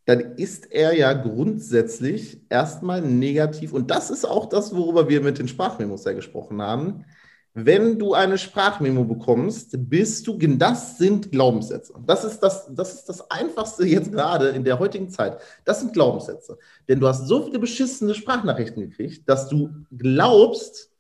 dann 0.06 0.20
ist 0.36 0.72
er 0.72 0.96
ja 0.96 1.12
grundsätzlich 1.12 2.40
erstmal 2.48 3.02
negativ. 3.02 3.72
Und 3.72 3.92
das 3.92 4.10
ist 4.10 4.24
auch 4.24 4.46
das, 4.46 4.74
worüber 4.74 5.08
wir 5.08 5.20
mit 5.20 5.38
den 5.38 5.46
Sprachmemos 5.46 6.04
ja 6.04 6.12
gesprochen 6.12 6.60
haben. 6.60 7.04
Wenn 7.52 7.98
du 7.98 8.14
eine 8.14 8.38
Sprachmemo 8.38 9.02
bekommst, 9.04 9.74
bist 9.76 10.26
du, 10.26 10.38
das 10.38 10.98
sind 10.98 11.32
Glaubenssätze. 11.32 11.94
Das 12.06 12.22
ist 12.24 12.38
das, 12.40 12.72
das 12.72 12.94
ist 12.94 13.08
das 13.08 13.28
Einfachste 13.28 13.84
jetzt 13.84 14.12
gerade 14.12 14.50
in 14.50 14.62
der 14.62 14.78
heutigen 14.78 15.08
Zeit. 15.08 15.38
Das 15.64 15.80
sind 15.80 15.92
Glaubenssätze. 15.92 16.58
Denn 16.88 17.00
du 17.00 17.08
hast 17.08 17.26
so 17.26 17.42
viele 17.42 17.58
beschissene 17.58 18.14
Sprachnachrichten 18.14 18.88
gekriegt, 18.88 19.28
dass 19.28 19.48
du 19.48 19.70
glaubst, 19.90 20.90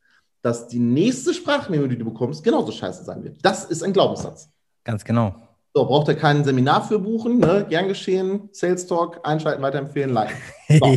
dass 0.42 0.66
die 0.66 0.80
nächste 0.80 1.34
Sprachmemo, 1.34 1.86
die 1.86 1.98
du 1.98 2.04
bekommst, 2.04 2.42
genauso 2.42 2.72
scheiße 2.72 3.04
sein 3.04 3.22
wird. 3.22 3.38
Das 3.42 3.64
ist 3.64 3.84
ein 3.84 3.92
Glaubenssatz. 3.92 4.50
Ganz 4.82 5.04
genau. 5.04 5.34
So, 5.72 5.84
braucht 5.84 6.08
ihr 6.08 6.16
kein 6.16 6.42
Seminar 6.42 6.82
für 6.82 6.98
buchen, 6.98 7.38
ne? 7.38 7.64
gern 7.68 7.86
geschehen, 7.86 8.48
Sales 8.50 8.88
Talk, 8.88 9.20
einschalten, 9.22 9.62
weiterempfehlen, 9.62 10.10
like. 10.10 10.34
So. 10.68 10.96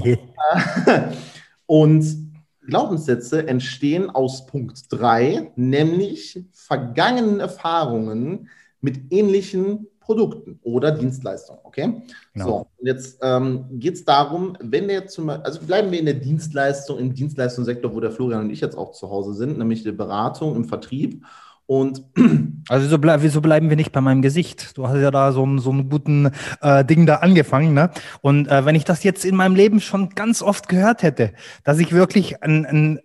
Und 1.68 2.33
Glaubenssätze 2.68 3.48
entstehen 3.48 4.10
aus 4.10 4.46
Punkt 4.46 4.86
3, 4.90 5.52
nämlich 5.56 6.44
vergangenen 6.52 7.40
Erfahrungen 7.40 8.50
mit 8.82 9.12
ähnlichen 9.12 9.88
Produkten 10.00 10.60
oder 10.64 10.92
Dienstleistungen. 10.92 11.62
Okay? 11.64 12.02
Genau. 12.34 12.46
So, 12.46 12.56
und 12.78 12.88
jetzt 12.88 13.20
ähm, 13.22 13.66
geht 13.72 13.96
es 13.96 14.06
darum, 14.06 14.58
wenn 14.60 14.88
der 14.88 15.08
zum 15.08 15.28
Beispiel, 15.28 15.46
also 15.46 15.60
bleiben 15.62 15.92
wir 15.92 16.00
in 16.00 16.06
der 16.06 16.16
Dienstleistung, 16.16 17.00
im 17.00 17.14
Dienstleistungssektor, 17.14 17.94
wo 17.94 18.00
der 18.00 18.12
Florian 18.12 18.42
und 18.42 18.50
ich 18.50 18.62
jetzt 18.62 18.78
auch 18.78 18.92
zu 18.92 19.10
Hause 19.10 19.34
sind, 19.34 19.58
nämlich 19.58 19.84
der 19.84 19.94
Beratung 19.94 20.56
im 20.56 20.66
Vertrieb. 20.66 21.26
Und 21.66 22.04
Also 22.70 22.86
wieso, 22.86 22.98
bleib, 22.98 23.22
wieso 23.22 23.42
bleiben 23.42 23.70
wir 23.70 23.76
nicht 23.76 23.92
bei 23.92 24.00
meinem 24.00 24.22
Gesicht? 24.22 24.78
Du 24.78 24.88
hast 24.88 24.98
ja 24.98 25.12
da 25.12 25.32
so 25.32 25.44
einen, 25.44 25.60
so 25.60 25.70
einen 25.70 25.90
guten 25.90 26.32
äh, 26.62 26.86
Ding 26.86 27.06
da 27.06 27.16
angefangen, 27.16 27.74
ne? 27.74 27.92
Und 28.22 28.48
äh, 28.48 28.66
wenn 28.66 28.76
ich 28.76 28.86
das 28.86 29.04
jetzt 29.04 29.26
in 29.26 29.36
meinem 29.36 29.56
Leben 29.56 29.82
schon 29.82 30.10
ganz 30.10 30.42
oft 30.42 30.70
gehört 30.70 31.04
hätte, 31.04 31.34
dass 31.64 31.80
ich 31.80 31.92
wirklich 31.92 32.42
ein, 32.42 32.66
ein 32.66 33.00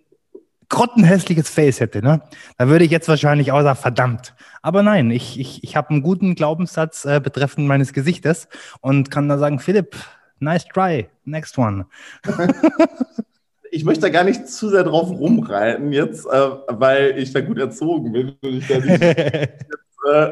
grottenhässliches 0.68 1.48
Face 1.48 1.80
hätte, 1.80 2.02
ne? 2.02 2.22
Da 2.56 2.68
würde 2.68 2.84
ich 2.84 2.90
jetzt 2.92 3.08
wahrscheinlich 3.08 3.50
auch 3.50 3.62
sagen, 3.62 3.78
verdammt. 3.78 4.34
Aber 4.62 4.82
nein, 4.84 5.10
ich, 5.10 5.40
ich, 5.40 5.64
ich 5.64 5.76
habe 5.76 5.90
einen 5.90 6.02
guten 6.02 6.36
Glaubenssatz 6.36 7.04
äh, 7.04 7.20
betreffend 7.20 7.66
meines 7.66 7.92
Gesichtes 7.92 8.48
und 8.80 9.10
kann 9.10 9.28
da 9.28 9.38
sagen, 9.38 9.58
Philipp, 9.58 9.96
nice 10.38 10.66
try, 10.66 11.08
next 11.24 11.58
one. 11.58 11.86
ich 13.70 13.84
möchte 13.84 14.02
da 14.02 14.08
gar 14.08 14.24
nicht 14.24 14.48
zu 14.48 14.68
sehr 14.68 14.84
drauf 14.84 15.10
rumreiten 15.10 15.92
jetzt, 15.92 16.26
äh, 16.26 16.50
weil 16.68 17.18
ich 17.18 17.32
da 17.32 17.40
gut 17.40 17.58
erzogen 17.58 18.12
bin 18.12 18.28
und 18.42 18.54
ich 18.54 18.66
da 18.66 18.78
nicht 18.78 19.02
äh, 19.02 19.48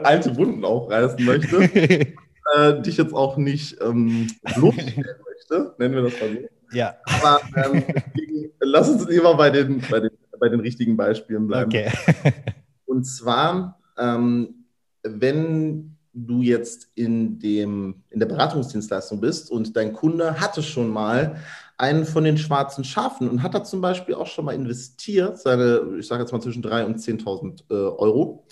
alte 0.02 0.37
Wunden 0.37 0.64
aufreißen 0.64 1.25
möchte, 1.25 1.57
äh, 2.57 2.83
dich 2.83 2.97
jetzt 2.97 3.14
auch 3.14 3.37
nicht 3.37 3.81
ähm, 3.81 4.28
bloßstellen 4.55 5.16
möchte, 5.26 5.75
nennen 5.78 5.95
wir 5.95 6.02
das 6.02 6.21
mal 6.21 6.31
so. 6.31 6.76
ja, 6.76 6.97
Aber 7.05 7.40
ähm, 7.57 7.85
lass 8.61 8.88
uns 8.88 9.09
lieber 9.09 9.37
bei 9.37 9.50
den, 9.50 9.83
bei, 9.90 10.00
den, 10.00 10.11
bei 10.38 10.49
den 10.49 10.61
richtigen 10.61 10.97
Beispielen 10.97 11.47
bleiben. 11.47 11.71
okay. 11.71 11.90
Und 12.87 13.05
zwar, 13.05 13.78
ähm, 13.99 14.66
wenn 15.02 15.97
du 16.12 16.40
jetzt 16.40 16.88
in, 16.95 17.38
dem, 17.38 18.02
in 18.09 18.21
der 18.21 18.26
Beratungsdienstleistung 18.26 19.21
bist 19.21 19.50
und 19.50 19.76
dein 19.76 19.93
Kunde 19.93 20.40
hatte 20.40 20.62
schon 20.62 20.88
mal 20.88 21.37
einen 21.78 22.06
von 22.06 22.25
den 22.25 22.38
schwarzen 22.38 22.85
Schafen 22.85 23.28
und 23.28 23.42
hat 23.42 23.54
da 23.54 23.62
zum 23.62 23.80
Beispiel 23.80 24.14
auch 24.14 24.26
schon 24.26 24.47
mal 24.47 24.54
investiert, 24.54 25.38
seine, 25.38 25.97
ich 25.99 26.06
sage 26.06 26.23
jetzt 26.23 26.33
mal 26.33 26.40
zwischen 26.40 26.62
3.000 26.62 26.85
und 26.87 26.99
10.000 26.99 27.62
äh, 27.71 27.75
Euro 27.75 28.47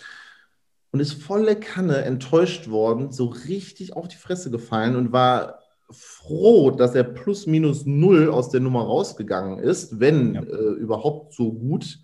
und 0.90 1.00
ist 1.00 1.22
volle 1.22 1.56
Kanne 1.56 1.98
enttäuscht 2.04 2.68
worden, 2.68 3.10
so 3.12 3.26
richtig 3.26 3.96
auf 3.96 4.08
die 4.08 4.16
Fresse 4.16 4.50
gefallen 4.50 4.94
und 4.96 5.12
war 5.12 5.60
froh, 5.90 6.70
dass 6.70 6.94
er 6.94 7.04
plus 7.04 7.46
minus 7.46 7.86
null 7.86 8.30
aus 8.30 8.50
der 8.50 8.60
Nummer 8.60 8.82
rausgegangen 8.82 9.58
ist, 9.58 10.00
wenn 10.00 10.34
Ja. 10.34 10.42
äh, 10.42 10.72
überhaupt 10.74 11.34
so 11.34 11.52
gut, 11.52 11.98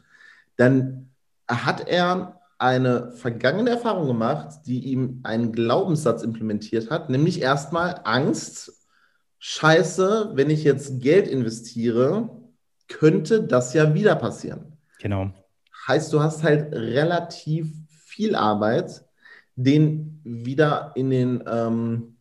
dann 0.56 1.10
hat 1.48 1.88
er 1.88 2.40
eine 2.58 3.12
vergangene 3.12 3.70
Erfahrung 3.70 4.06
gemacht, 4.06 4.60
die 4.66 4.80
ihm 4.80 5.20
einen 5.22 5.52
Glaubenssatz 5.52 6.22
implementiert 6.22 6.90
hat, 6.90 7.08
nämlich 7.08 7.40
erstmal 7.40 8.00
Angst, 8.04 8.79
Scheiße, 9.42 10.32
wenn 10.34 10.50
ich 10.50 10.64
jetzt 10.64 11.00
Geld 11.00 11.26
investiere, 11.26 12.28
könnte 12.88 13.42
das 13.42 13.72
ja 13.72 13.94
wieder 13.94 14.14
passieren. 14.14 14.76
Genau. 15.00 15.30
Heißt, 15.88 16.12
du 16.12 16.20
hast 16.20 16.42
halt 16.42 16.74
relativ 16.74 17.72
viel 17.88 18.36
Arbeit, 18.36 19.02
den 19.56 20.20
wieder 20.24 20.92
in 20.94 21.08
den, 21.08 21.42
ähm, 21.50 22.16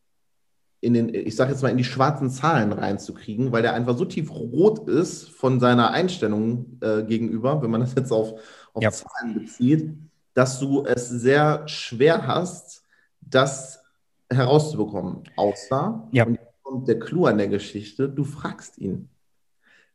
in 0.80 0.94
den, 0.94 1.14
ich 1.14 1.36
sage 1.36 1.52
jetzt 1.52 1.62
mal, 1.62 1.70
in 1.70 1.78
die 1.78 1.84
schwarzen 1.84 2.30
Zahlen 2.30 2.72
reinzukriegen, 2.72 3.52
weil 3.52 3.64
der 3.64 3.74
einfach 3.74 3.98
so 3.98 4.06
tief 4.06 4.32
rot 4.32 4.88
ist 4.88 5.28
von 5.28 5.60
seiner 5.60 5.92
Einstellung 5.92 6.80
äh, 6.80 7.04
gegenüber, 7.04 7.62
wenn 7.62 7.70
man 7.70 7.82
das 7.82 7.96
jetzt 7.96 8.14
auf, 8.14 8.40
auf 8.74 8.82
ja. 8.82 8.92
Zahlen 8.92 9.34
bezieht, 9.34 9.94
dass 10.34 10.58
du 10.62 10.86
es 10.86 11.10
sehr 11.10 11.68
schwer 11.68 12.28
hast, 12.28 12.86
das 13.20 13.84
herauszubekommen. 14.30 15.24
Außer, 15.36 16.08
ja. 16.14 16.26
und 16.26 16.40
kommt 16.70 16.88
der 16.88 17.00
Clou 17.00 17.26
an 17.26 17.40
der 17.40 17.48
Geschichte, 17.48 18.08
du 18.08 18.24
fragst 18.24 18.78
ihn. 18.78 19.10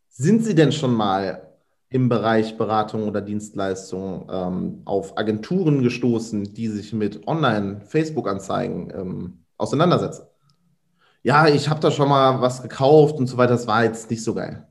Sind 0.09 0.45
Sie 0.45 0.57
denn 0.57 0.73
schon 0.73 0.93
mal 0.93 1.55
im 1.89 2.09
Bereich 2.09 2.59
Beratung 2.59 3.07
oder 3.07 3.21
Dienstleistung 3.21 4.29
ähm, 4.29 4.83
auf 4.85 5.17
Agenturen 5.17 5.85
gestoßen, 5.85 6.53
die 6.53 6.67
sich 6.67 6.93
mit 6.93 7.29
Online-Facebook-Anzeigen 7.29 8.93
ähm, 8.93 9.45
auseinandersetzen? 9.57 10.25
Ja, 11.23 11.47
ich 11.47 11.69
habe 11.69 11.79
da 11.79 11.93
schon 11.93 12.09
mal 12.09 12.41
was 12.41 12.61
gekauft 12.61 13.17
und 13.19 13.29
so 13.29 13.37
weiter, 13.37 13.53
das 13.53 13.69
war 13.69 13.85
jetzt 13.85 14.11
nicht 14.11 14.25
so 14.25 14.35
geil. 14.35 14.67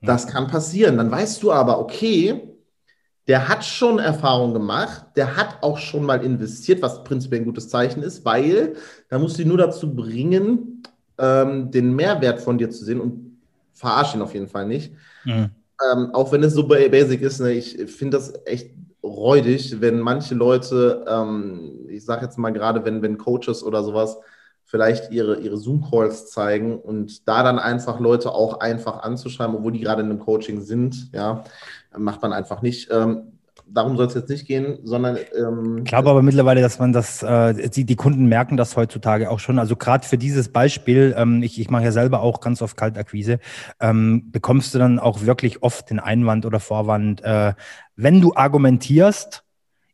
Das 0.00 0.26
kann 0.26 0.46
passieren. 0.46 0.96
Dann 0.96 1.10
weißt 1.10 1.42
du 1.42 1.52
aber, 1.52 1.78
okay, 1.78 2.56
der 3.26 3.48
hat 3.48 3.66
schon 3.66 3.98
Erfahrung 3.98 4.54
gemacht, 4.54 5.08
der 5.16 5.36
hat 5.36 5.62
auch 5.62 5.76
schon 5.76 6.04
mal 6.04 6.24
investiert, 6.24 6.80
was 6.80 7.04
prinzipiell 7.04 7.42
ein 7.42 7.46
gutes 7.46 7.68
Zeichen 7.68 8.02
ist, 8.02 8.24
weil 8.24 8.76
da 9.10 9.18
musst 9.18 9.36
du 9.36 9.42
ihn 9.42 9.48
nur 9.48 9.58
dazu 9.58 9.94
bringen, 9.94 10.82
ähm, 11.18 11.70
den 11.70 11.94
Mehrwert 11.94 12.40
von 12.40 12.58
dir 12.58 12.70
zu 12.70 12.84
sehen 12.84 13.00
und 13.00 13.38
verarsch 13.72 14.14
ihn 14.14 14.22
auf 14.22 14.34
jeden 14.34 14.48
Fall 14.48 14.66
nicht. 14.66 14.92
Mhm. 15.24 15.50
Ähm, 15.92 16.10
auch 16.12 16.32
wenn 16.32 16.42
es 16.42 16.54
so 16.54 16.66
basic 16.66 17.22
ist, 17.22 17.40
ne, 17.40 17.52
ich 17.52 17.76
finde 17.90 18.16
das 18.16 18.32
echt 18.44 18.72
räudig, 19.02 19.80
wenn 19.80 20.00
manche 20.00 20.34
Leute, 20.34 21.04
ähm, 21.08 21.86
ich 21.88 22.04
sage 22.04 22.24
jetzt 22.24 22.38
mal 22.38 22.52
gerade, 22.52 22.84
wenn, 22.84 23.02
wenn 23.02 23.18
Coaches 23.18 23.62
oder 23.62 23.82
sowas 23.84 24.18
vielleicht 24.64 25.10
ihre, 25.12 25.38
ihre 25.38 25.56
Zoom-Calls 25.56 26.30
zeigen 26.30 26.78
und 26.78 27.26
da 27.26 27.42
dann 27.42 27.58
einfach 27.58 28.00
Leute 28.00 28.32
auch 28.32 28.60
einfach 28.60 29.02
anzuschreiben, 29.02 29.56
obwohl 29.56 29.72
die 29.72 29.80
gerade 29.80 30.02
in 30.02 30.10
einem 30.10 30.18
Coaching 30.18 30.60
sind, 30.60 31.10
ja, 31.14 31.44
macht 31.96 32.20
man 32.20 32.34
einfach 32.34 32.60
nicht. 32.60 32.90
Ähm, 32.90 33.37
darum 33.70 33.96
soll 33.96 34.06
es 34.06 34.14
jetzt 34.14 34.28
nicht 34.28 34.46
gehen, 34.46 34.78
sondern. 34.84 35.18
Ähm, 35.36 35.78
ich 35.78 35.84
glaube 35.84 36.10
aber 36.10 36.22
mittlerweile, 36.22 36.60
dass 36.60 36.78
man 36.78 36.92
das, 36.92 37.22
äh, 37.22 37.68
die, 37.70 37.84
die 37.84 37.96
Kunden 37.96 38.26
merken 38.26 38.56
das 38.56 38.76
heutzutage 38.76 39.30
auch 39.30 39.38
schon. 39.38 39.58
Also 39.58 39.76
gerade 39.76 40.06
für 40.06 40.18
dieses 40.18 40.50
Beispiel, 40.50 41.14
ähm, 41.16 41.42
ich, 41.42 41.60
ich 41.60 41.70
mache 41.70 41.84
ja 41.84 41.92
selber 41.92 42.20
auch 42.20 42.40
ganz 42.40 42.62
oft 42.62 42.76
Kaltakquise, 42.76 43.38
ähm, 43.80 44.30
bekommst 44.30 44.74
du 44.74 44.78
dann 44.78 44.98
auch 44.98 45.22
wirklich 45.22 45.62
oft 45.62 45.90
den 45.90 46.00
Einwand 46.00 46.46
oder 46.46 46.60
Vorwand, 46.60 47.22
äh, 47.22 47.54
wenn 47.96 48.20
du 48.20 48.34
argumentierst, 48.34 49.44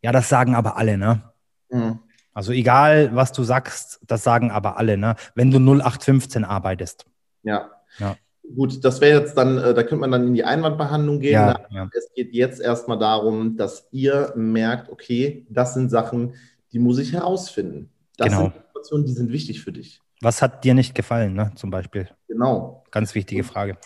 ja, 0.03 0.13
das 0.13 0.29
sagen 0.29 0.55
aber 0.55 0.77
alle, 0.77 0.99
ne? 0.99 1.23
Mhm. 1.71 1.99
Also 2.35 2.53
egal, 2.53 3.15
was 3.15 3.33
du 3.33 3.45
sagst, 3.45 4.01
das 4.07 4.25
sagen 4.25 4.51
aber 4.51 4.77
alle, 4.77 4.99
ne? 4.99 5.15
Wenn 5.35 5.51
du 5.51 5.59
0815 5.59 6.45
arbeitest. 6.45 7.07
Ja. 7.43 7.71
ja. 7.99 8.17
Gut, 8.55 8.85
das 8.85 9.01
wäre 9.01 9.21
jetzt 9.21 9.37
dann, 9.37 9.59
äh, 9.59 9.75
da 9.75 9.83
könnte 9.83 9.97
man 9.97 10.13
dann 10.13 10.27
in 10.27 10.35
die 10.35 10.45
Einwandbehandlung 10.45 11.21
gehen. 11.21 11.33
Ja, 11.33 11.61
ja. 11.71 11.89
Es 11.97 12.13
geht 12.15 12.35
jetzt 12.35 12.61
erstmal 12.61 12.99
darum, 12.99 13.57
dass 13.57 13.89
ihr 13.91 14.33
merkt, 14.37 14.91
okay, 14.91 15.47
das 15.49 15.75
sind 15.75 15.91
Sachen, 15.91 16.35
die 16.73 16.79
muss 16.79 16.99
ich 16.99 17.13
herausfinden. 17.13 17.91
Das 18.17 18.29
genau. 18.29 18.43
sind 18.43 18.57
Informationen, 18.57 19.07
die 19.07 19.13
sind 19.13 19.33
wichtig 19.33 19.63
für 19.63 19.73
dich. 19.73 20.01
Was 20.21 20.43
hat 20.43 20.65
dir 20.65 20.75
nicht 20.75 20.95
gefallen, 20.95 21.35
ne, 21.35 21.53
zum 21.55 21.71
Beispiel? 21.71 22.09
Genau. 22.29 22.85
Ganz 22.91 23.15
wichtige 23.15 23.45
Frage. 23.45 23.77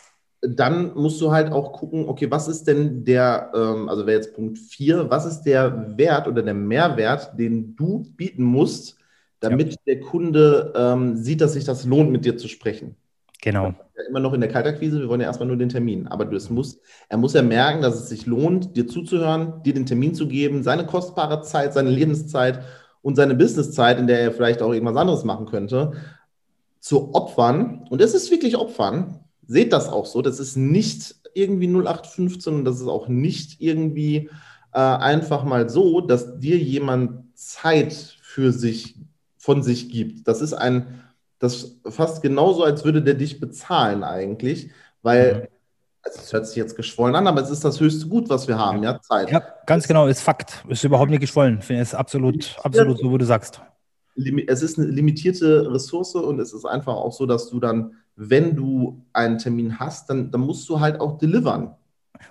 Dann 0.41 0.95
musst 0.95 1.21
du 1.21 1.33
halt 1.33 1.53
auch 1.53 1.73
gucken, 1.73 2.09
okay, 2.09 2.31
was 2.31 2.47
ist 2.47 2.65
denn 2.69 3.05
der, 3.05 3.51
ähm, 3.55 3.89
also 3.89 4.07
wäre 4.07 4.19
jetzt 4.19 4.35
Punkt 4.35 4.59
4, 4.59 5.11
was 5.11 5.25
ist 5.25 5.43
der 5.43 5.97
Wert 5.97 6.29
oder 6.29 6.43
der 6.43 6.55
Mehrwert, 6.55 7.39
den 7.39 7.75
du 7.75 8.05
bieten 8.17 8.45
musst, 8.45 8.97
damit 9.41 9.71
ja. 9.71 9.77
der 9.87 10.01
Kunde 10.01 10.73
ähm, 10.77 11.17
sieht, 11.17 11.41
dass 11.41 11.55
sich 11.55 11.65
das 11.65 11.85
lohnt, 11.85 12.11
mit 12.11 12.25
dir 12.25 12.37
zu 12.37 12.49
sprechen. 12.49 12.97
Genau. 13.41 13.67
Ja 13.67 13.75
immer 14.09 14.21
noch 14.21 14.33
in 14.33 14.41
der 14.41 14.51
Kaltakquise, 14.51 15.01
wir 15.01 15.09
wollen 15.09 15.21
ja 15.21 15.27
erstmal 15.27 15.49
nur 15.49 15.57
den 15.57 15.69
Termin. 15.69 16.07
Aber 16.09 16.25
das 16.25 16.51
muss, 16.51 16.81
er 17.09 17.19
muss 17.19 17.35
ja 17.35 17.43
merken, 17.43 17.83
dass 17.83 17.95
es 17.95 18.09
sich 18.09 18.27
lohnt, 18.27 18.77
dir 18.77 18.87
zuzuhören, 18.87 19.63
dir 19.63 19.75
den 19.75 19.87
Termin 19.87 20.15
zu 20.15 20.29
geben, 20.29 20.63
seine 20.63 20.87
kostbare 20.87 21.43
Zeit, 21.43 21.75
seine 21.75 21.91
Lebenszeit 21.91 22.63
und 23.03 23.17
seine 23.17 23.35
Businesszeit, 23.35 23.99
in 23.99 24.07
der 24.07 24.21
er 24.21 24.33
vielleicht 24.33 24.63
auch 24.63 24.73
irgendwas 24.73 24.97
anderes 24.97 25.25
machen 25.25 25.47
könnte, 25.47 25.93
zu 26.81 27.15
opfern. 27.15 27.87
Und 27.91 28.01
es 28.01 28.15
ist 28.15 28.31
wirklich 28.31 28.57
Opfern. 28.57 29.21
Seht 29.47 29.73
das 29.73 29.89
auch 29.89 30.07
so. 30.07 30.23
Das 30.23 30.41
ist 30.41 30.57
nicht 30.57 31.17
irgendwie 31.35 31.69
0815 31.69 32.55
und 32.55 32.65
das 32.65 32.81
ist 32.81 32.89
auch 32.89 33.09
nicht 33.09 33.61
irgendwie 33.61 34.31
äh, 34.73 34.79
einfach 34.79 35.45
mal 35.45 35.69
so, 35.69 36.01
dass 36.01 36.39
dir 36.39 36.59
jemand 36.59 37.37
Zeit 37.37 37.93
für 37.93 38.53
sich, 38.53 38.97
von 39.37 39.63
sich 39.63 39.91
gibt. 39.91 40.29
Das 40.29 40.41
ist 40.41 40.53
ein 40.53 41.08
das 41.39 41.79
fast 41.89 42.23
genauso, 42.23 42.65
als 42.65 42.85
würde 42.85 43.03
der 43.03 43.15
dich 43.15 43.41
bezahlen 43.41 44.03
eigentlich, 44.03 44.71
weil 45.03 45.35
mhm. 45.35 45.47
also 46.03 46.21
es 46.21 46.33
hört 46.33 46.47
sich 46.47 46.57
jetzt 46.57 46.77
geschwollen 46.77 47.15
an, 47.15 47.27
aber 47.27 47.41
es 47.41 47.51
ist 47.51 47.65
das 47.65 47.81
höchste 47.81 48.09
Gut, 48.09 48.29
was 48.29 48.49
wir 48.49 48.59
haben, 48.59 48.83
ja, 48.83 49.01
Zeit. 49.01 49.31
Ja, 49.31 49.43
ganz 49.67 49.87
genau, 49.87 50.07
ist 50.07 50.23
Fakt. 50.23 50.65
Ist 50.69 50.85
überhaupt 50.85 51.11
nicht 51.11 51.21
geschwollen. 51.21 51.63
Finde 51.63 51.83
es 51.83 51.95
absolut, 51.95 52.57
absolut 52.63 52.99
so, 52.99 53.13
wie 53.13 53.19
du 53.19 53.25
sagst. 53.25 53.61
Es 54.49 54.63
ist 54.63 54.79
eine 54.79 54.89
limitierte 54.89 55.73
Ressource 55.73 56.17
und 56.17 56.41
es 56.41 56.53
ist 56.53 56.65
einfach 56.65 56.95
auch 56.95 57.13
so, 57.13 57.25
dass 57.25 57.49
du 57.51 57.61
dann, 57.61 57.93
wenn 58.17 58.57
du 58.57 59.05
einen 59.13 59.39
Termin 59.39 59.79
hast, 59.79 60.11
dann, 60.11 60.33
dann 60.33 60.41
musst 60.41 60.69
du 60.69 60.81
halt 60.81 61.01
auch 61.01 61.19
delivern. 61.19 61.77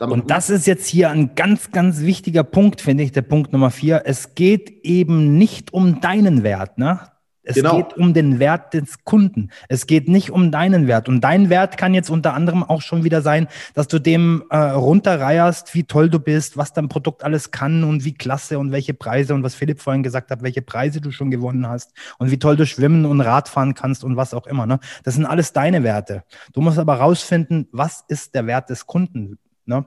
und 0.02 0.30
das 0.30 0.50
ist 0.50 0.68
jetzt 0.68 0.86
hier 0.86 1.10
ein 1.12 1.34
ganz, 1.36 1.72
ganz 1.72 2.02
wichtiger 2.02 2.44
Punkt, 2.44 2.82
finde 2.82 3.04
ich, 3.04 3.14
der 3.14 3.22
Punkt 3.22 3.54
Nummer 3.54 3.72
vier. 3.72 4.02
Es 4.04 4.36
geht 4.36 4.84
eben 4.84 5.38
nicht 5.38 5.72
um 5.72 6.02
deinen 6.02 6.44
Wert. 6.44 6.78
Ne? 6.78 7.00
Es 7.48 7.56
genau. 7.56 7.78
geht 7.78 7.96
um 7.96 8.14
den 8.14 8.40
Wert 8.40 8.74
des 8.74 9.06
Kunden. 9.06 9.52
Es 9.70 9.88
geht 9.88 10.10
nicht 10.10 10.32
um 10.32 10.52
deinen 10.52 10.86
Wert. 10.86 11.08
Und 11.08 11.22
dein 11.22 11.50
Wert 11.50 11.78
kann 11.78 11.94
jetzt 11.94 12.10
unter 12.10 12.34
anderem 12.34 12.62
auch 12.62 12.82
schon 12.82 13.06
wieder 13.06 13.22
sein, 13.22 13.48
dass 13.74 13.88
du 13.88 14.00
dem 14.00 14.44
äh, 14.50 14.58
runterreierst, 14.58 15.74
wie 15.74 15.86
toll 15.86 16.10
du 16.10 16.20
bist, 16.20 16.58
was 16.58 16.74
dein 16.74 16.90
Produkt 16.90 17.24
alles 17.24 17.52
kann 17.52 17.86
und 17.86 18.04
wie 18.04 18.14
klasse 18.14 18.60
und 18.60 18.74
welche 18.74 18.94
Preise 18.94 19.34
und 19.34 19.44
was 19.44 19.56
Philipp 19.56 19.80
vorhin 19.80 20.04
gesagt 20.04 20.30
hat, 20.30 20.44
welche 20.44 20.62
Preise 20.62 21.00
du 21.00 21.10
schon 21.12 21.32
gewonnen 21.32 21.70
hast 21.70 21.94
und 22.18 22.32
wie 22.32 22.38
toll 22.38 22.58
du 22.58 22.66
schwimmen 22.66 23.06
und 23.06 23.22
Radfahren 23.22 23.76
kannst 23.76 24.04
und 24.04 24.18
was 24.18 24.34
auch 24.34 24.46
immer. 24.46 24.66
Ne? 24.66 24.82
Das 25.06 25.14
sind 25.14 25.26
alles 25.26 25.54
deine 25.54 25.84
Werte. 25.84 26.26
Du 26.52 26.60
musst 26.60 26.80
aber 26.80 26.96
rausfinden, 26.96 27.70
was 27.72 28.04
ist 28.10 28.36
der 28.36 28.46
Wert 28.46 28.70
des 28.70 28.86
Kunden. 28.86 29.40
Ne? 29.66 29.86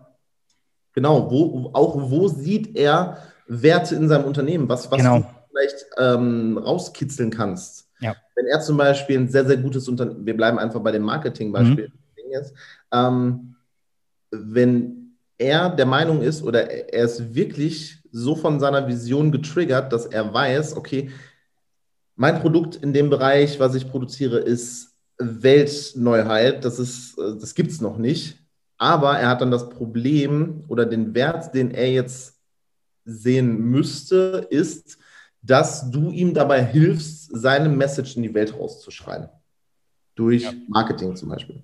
Genau, 0.95 1.31
wo, 1.31 1.71
auch 1.75 2.11
wo 2.11 2.26
sieht 2.29 2.75
er 2.75 3.19
Werte 3.47 3.97
in 3.97 4.09
seinem 4.09 4.25
Unternehmen? 4.25 4.67
Was, 4.67 4.90
was 4.90 4.97
genau 4.97 5.26
vielleicht 5.50 5.87
ähm, 5.99 6.59
rauskitzeln 6.59 7.30
kannst. 7.30 7.88
Ja. 8.00 8.16
Wenn 8.35 8.47
er 8.47 8.61
zum 8.61 8.76
Beispiel 8.76 9.19
ein 9.19 9.28
sehr, 9.28 9.45
sehr 9.45 9.59
gutes 9.59 9.88
Unternehmen, 9.88 10.25
wir 10.25 10.37
bleiben 10.37 10.59
einfach 10.59 10.80
bei 10.80 10.92
dem 10.92 11.02
Marketing-Beispiel 11.02 11.88
mhm. 11.88 12.30
jetzt, 12.33 12.54
ähm, 12.92 13.57
wenn 14.30 15.16
er 15.38 15.71
der 15.71 15.87
Meinung 15.87 16.23
ist 16.23 16.42
oder 16.42 16.71
er 16.71 17.04
ist 17.04 17.35
wirklich 17.35 17.99
so 18.12 18.35
von 18.35 18.61
seiner 18.61 18.87
Vision 18.87 19.33
getriggert, 19.33 19.92
dass 19.92 20.07
er 20.07 20.33
weiß, 20.33 20.76
okay, 20.76 21.11
mein 22.16 22.40
Produkt 22.40 22.76
in 22.76 22.92
dem 22.92 23.09
Bereich, 23.09 23.59
was 23.59 23.75
ich 23.75 23.90
produziere, 23.90 24.38
ist 24.38 24.95
Weltneuheit, 25.19 26.64
das, 26.64 27.14
das 27.16 27.54
gibt 27.54 27.71
es 27.71 27.80
noch 27.80 27.99
nicht. 27.99 28.38
Aber 28.76 29.19
er 29.19 29.28
hat 29.28 29.40
dann 29.40 29.50
das 29.50 29.69
Problem 29.69 30.64
oder 30.69 30.87
den 30.87 31.14
Wert, 31.14 31.54
den 31.54 31.71
er 31.71 31.90
jetzt 31.90 32.38
sehen 33.04 33.59
müsste, 33.59 34.47
ist, 34.50 34.99
dass 35.43 35.91
du 35.91 36.11
ihm 36.11 36.35
dabei 36.35 36.65
hilfst, 36.65 37.31
seine 37.33 37.69
Message 37.69 38.17
in 38.17 38.23
die 38.23 38.35
Welt 38.35 38.55
rauszuschreien. 38.59 39.29
Durch 40.15 40.43
ja. 40.43 40.53
Marketing 40.69 41.17
zum 41.17 41.31
Beispiel. 41.31 41.63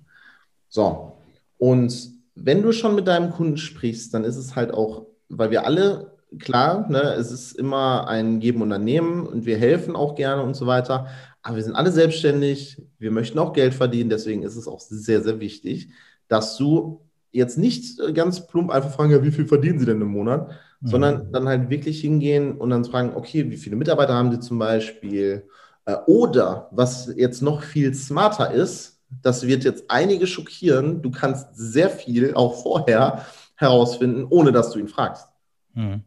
So. 0.69 1.13
Und 1.57 2.11
wenn 2.35 2.61
du 2.61 2.71
schon 2.71 2.95
mit 2.95 3.07
deinem 3.07 3.31
Kunden 3.31 3.57
sprichst, 3.57 4.13
dann 4.13 4.23
ist 4.23 4.37
es 4.37 4.55
halt 4.55 4.73
auch, 4.73 5.05
weil 5.29 5.51
wir 5.51 5.65
alle, 5.65 6.17
klar, 6.39 6.89
ne, 6.89 7.13
es 7.13 7.31
ist 7.31 7.53
immer 7.53 8.07
ein 8.07 8.39
Geben 8.39 8.61
und 8.61 8.83
Nehmen 8.83 9.27
und 9.27 9.45
wir 9.45 9.57
helfen 9.57 9.95
auch 9.95 10.15
gerne 10.15 10.43
und 10.43 10.55
so 10.55 10.65
weiter. 10.67 11.07
Aber 11.41 11.55
wir 11.55 11.63
sind 11.63 11.75
alle 11.75 11.91
selbstständig, 11.91 12.81
wir 12.99 13.11
möchten 13.11 13.39
auch 13.39 13.53
Geld 13.53 13.73
verdienen, 13.73 14.09
deswegen 14.09 14.43
ist 14.43 14.55
es 14.55 14.67
auch 14.67 14.79
sehr, 14.79 15.21
sehr 15.21 15.39
wichtig, 15.39 15.89
dass 16.27 16.57
du 16.57 17.06
jetzt 17.31 17.57
nicht 17.57 17.99
ganz 18.13 18.47
plump 18.47 18.71
einfach 18.71 18.91
fragen, 18.91 19.11
ja, 19.11 19.23
wie 19.23 19.31
viel 19.31 19.45
verdienen 19.45 19.79
sie 19.79 19.85
denn 19.85 20.01
im 20.01 20.07
Monat, 20.07 20.49
mhm. 20.81 20.87
sondern 20.87 21.31
dann 21.31 21.47
halt 21.47 21.69
wirklich 21.69 22.01
hingehen 22.01 22.57
und 22.57 22.69
dann 22.69 22.85
fragen, 22.85 23.13
okay, 23.15 23.49
wie 23.49 23.57
viele 23.57 23.75
Mitarbeiter 23.75 24.13
haben 24.13 24.31
Sie 24.31 24.39
zum 24.39 24.59
Beispiel? 24.59 25.47
Äh, 25.85 25.95
oder 26.05 26.69
was 26.71 27.11
jetzt 27.15 27.41
noch 27.41 27.63
viel 27.63 27.93
smarter 27.93 28.51
ist, 28.51 28.99
das 29.21 29.47
wird 29.47 29.63
jetzt 29.63 29.85
einige 29.87 30.27
schockieren, 30.27 31.01
du 31.01 31.11
kannst 31.11 31.55
sehr 31.55 31.89
viel 31.89 32.33
auch 32.33 32.61
vorher 32.61 33.25
herausfinden, 33.55 34.27
ohne 34.29 34.51
dass 34.51 34.71
du 34.71 34.79
ihn 34.79 34.87
fragst. 34.87 35.27
Mhm. 35.73 36.01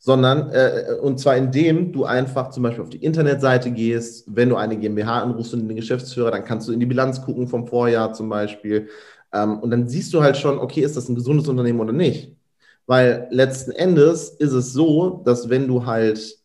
Sondern, 0.00 0.50
äh, 0.50 0.94
und 1.02 1.18
zwar 1.18 1.36
indem 1.36 1.92
du 1.92 2.04
einfach 2.04 2.50
zum 2.50 2.62
Beispiel 2.62 2.84
auf 2.84 2.90
die 2.90 3.02
Internetseite 3.02 3.72
gehst, 3.72 4.24
wenn 4.28 4.48
du 4.48 4.56
eine 4.56 4.76
GmbH 4.78 5.22
anrufst 5.22 5.54
und 5.54 5.66
den 5.66 5.76
Geschäftsführer, 5.76 6.30
dann 6.30 6.44
kannst 6.44 6.68
du 6.68 6.72
in 6.72 6.78
die 6.78 6.86
Bilanz 6.86 7.20
gucken 7.22 7.48
vom 7.48 7.66
Vorjahr 7.66 8.12
zum 8.12 8.28
Beispiel. 8.28 8.88
Ähm, 9.32 9.58
und 9.60 9.70
dann 9.70 9.88
siehst 9.88 10.12
du 10.14 10.22
halt 10.22 10.36
schon, 10.36 10.58
okay, 10.58 10.80
ist 10.80 10.96
das 10.96 11.08
ein 11.08 11.14
gesundes 11.14 11.48
Unternehmen 11.48 11.80
oder 11.80 11.92
nicht? 11.92 12.36
Weil 12.86 13.28
letzten 13.30 13.72
Endes 13.72 14.30
ist 14.30 14.52
es 14.52 14.72
so, 14.72 15.22
dass 15.24 15.50
wenn 15.50 15.68
du 15.68 15.84
halt, 15.84 16.38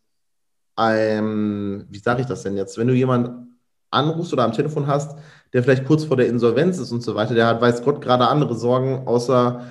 ähm, 0.78 1.86
wie 1.90 2.00
sage 2.00 2.22
ich 2.22 2.28
das 2.28 2.44
denn 2.44 2.58
jetzt, 2.58 2.78
wenn 2.78 2.88
du 2.88 2.94
jemand 2.94 3.48
anrufst 3.92 4.34
oder 4.34 4.44
am 4.44 4.52
Telefon 4.52 4.88
hast, 4.88 5.18
der 5.54 5.64
vielleicht 5.64 5.86
kurz 5.86 6.04
vor 6.04 6.18
der 6.18 6.28
Insolvenz 6.28 6.80
ist 6.80 6.92
und 6.92 7.04
so 7.04 7.16
weiter, 7.16 7.36
der 7.36 7.48
hat, 7.48 7.62
weiß 7.62 7.84
Gott, 7.84 8.02
gerade 8.02 8.28
andere 8.28 8.56
Sorgen, 8.56 9.08
außer 9.08 9.62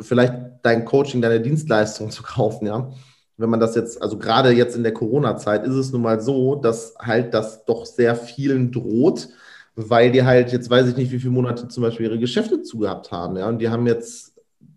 vielleicht 0.00 0.34
dein 0.62 0.84
Coaching, 0.84 1.22
deine 1.22 1.40
Dienstleistung 1.40 2.10
zu 2.10 2.22
kaufen, 2.22 2.66
ja. 2.66 2.90
Wenn 3.38 3.50
man 3.50 3.60
das 3.60 3.74
jetzt, 3.74 4.00
also 4.00 4.16
gerade 4.16 4.50
jetzt 4.50 4.76
in 4.76 4.82
der 4.82 4.94
Corona-Zeit 4.94 5.64
ist 5.64 5.74
es 5.74 5.92
nun 5.92 6.00
mal 6.00 6.20
so, 6.20 6.54
dass 6.54 6.94
halt 6.98 7.34
das 7.34 7.66
doch 7.66 7.84
sehr 7.84 8.16
vielen 8.16 8.72
droht, 8.72 9.28
weil 9.76 10.10
die 10.10 10.24
halt 10.24 10.52
jetzt 10.52 10.70
weiß 10.70 10.88
ich 10.88 10.96
nicht, 10.96 11.12
wie 11.12 11.20
viele 11.20 11.32
Monate 11.32 11.68
zum 11.68 11.82
Beispiel 11.82 12.06
ihre 12.06 12.18
Geschäfte 12.18 12.62
zugehabt 12.62 13.12
haben, 13.12 13.36
ja. 13.36 13.48
Und 13.48 13.58
die 13.58 13.68
haben 13.68 13.86
jetzt 13.86 14.34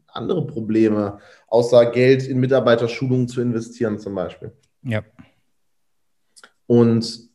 andere 0.08 0.46
Probleme, 0.46 1.20
außer 1.48 1.88
Geld 1.88 2.28
in 2.28 2.40
Mitarbeiterschulungen 2.40 3.28
zu 3.28 3.42
investieren 3.42 3.98
zum 3.98 4.16
Beispiel. 4.16 4.52
Ja. 4.84 5.04
Und 6.68 7.30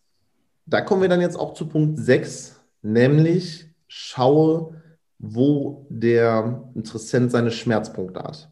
da 0.66 0.80
kommen 0.80 1.02
wir 1.02 1.09
dann 1.09 1.21
jetzt 1.21 1.38
auch 1.38 1.54
zu 1.54 1.68
Punkt 1.68 1.99
6, 1.99 2.61
nämlich 2.83 3.68
schaue, 3.88 4.80
wo 5.18 5.87
der 5.88 6.64
Interessent 6.75 7.30
seine 7.30 7.50
Schmerzpunkte 7.50 8.21
hat. 8.21 8.50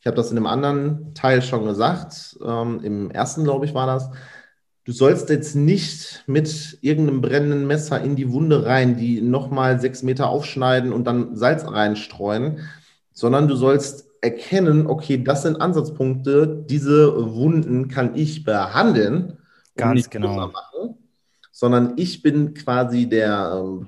Ich 0.00 0.06
habe 0.06 0.16
das 0.16 0.30
in 0.30 0.36
einem 0.36 0.46
anderen 0.46 1.14
Teil 1.14 1.42
schon 1.42 1.64
gesagt, 1.64 2.38
ähm, 2.44 2.80
im 2.82 3.10
ersten, 3.10 3.44
glaube 3.44 3.66
ich, 3.66 3.74
war 3.74 3.86
das. 3.86 4.10
Du 4.84 4.90
sollst 4.90 5.30
jetzt 5.30 5.54
nicht 5.54 6.24
mit 6.26 6.78
irgendeinem 6.80 7.20
brennenden 7.20 7.66
Messer 7.68 8.00
in 8.02 8.16
die 8.16 8.32
Wunde 8.32 8.66
rein, 8.66 8.96
die 8.96 9.20
nochmal 9.20 9.80
sechs 9.80 10.02
Meter 10.02 10.28
aufschneiden 10.28 10.92
und 10.92 11.04
dann 11.06 11.36
Salz 11.36 11.64
reinstreuen, 11.64 12.60
sondern 13.12 13.46
du 13.46 13.54
sollst 13.54 14.08
erkennen, 14.20 14.88
okay, 14.88 15.22
das 15.22 15.42
sind 15.42 15.60
Ansatzpunkte, 15.60 16.64
diese 16.68 17.34
Wunden 17.34 17.86
kann 17.86 18.16
ich 18.16 18.44
behandeln. 18.44 19.38
Ganz 19.76 20.10
genau. 20.10 20.48
Machen, 20.48 20.96
sondern 21.52 21.92
ich 21.96 22.22
bin 22.22 22.52
quasi 22.54 23.08
der 23.08 23.52
ähm, 23.54 23.86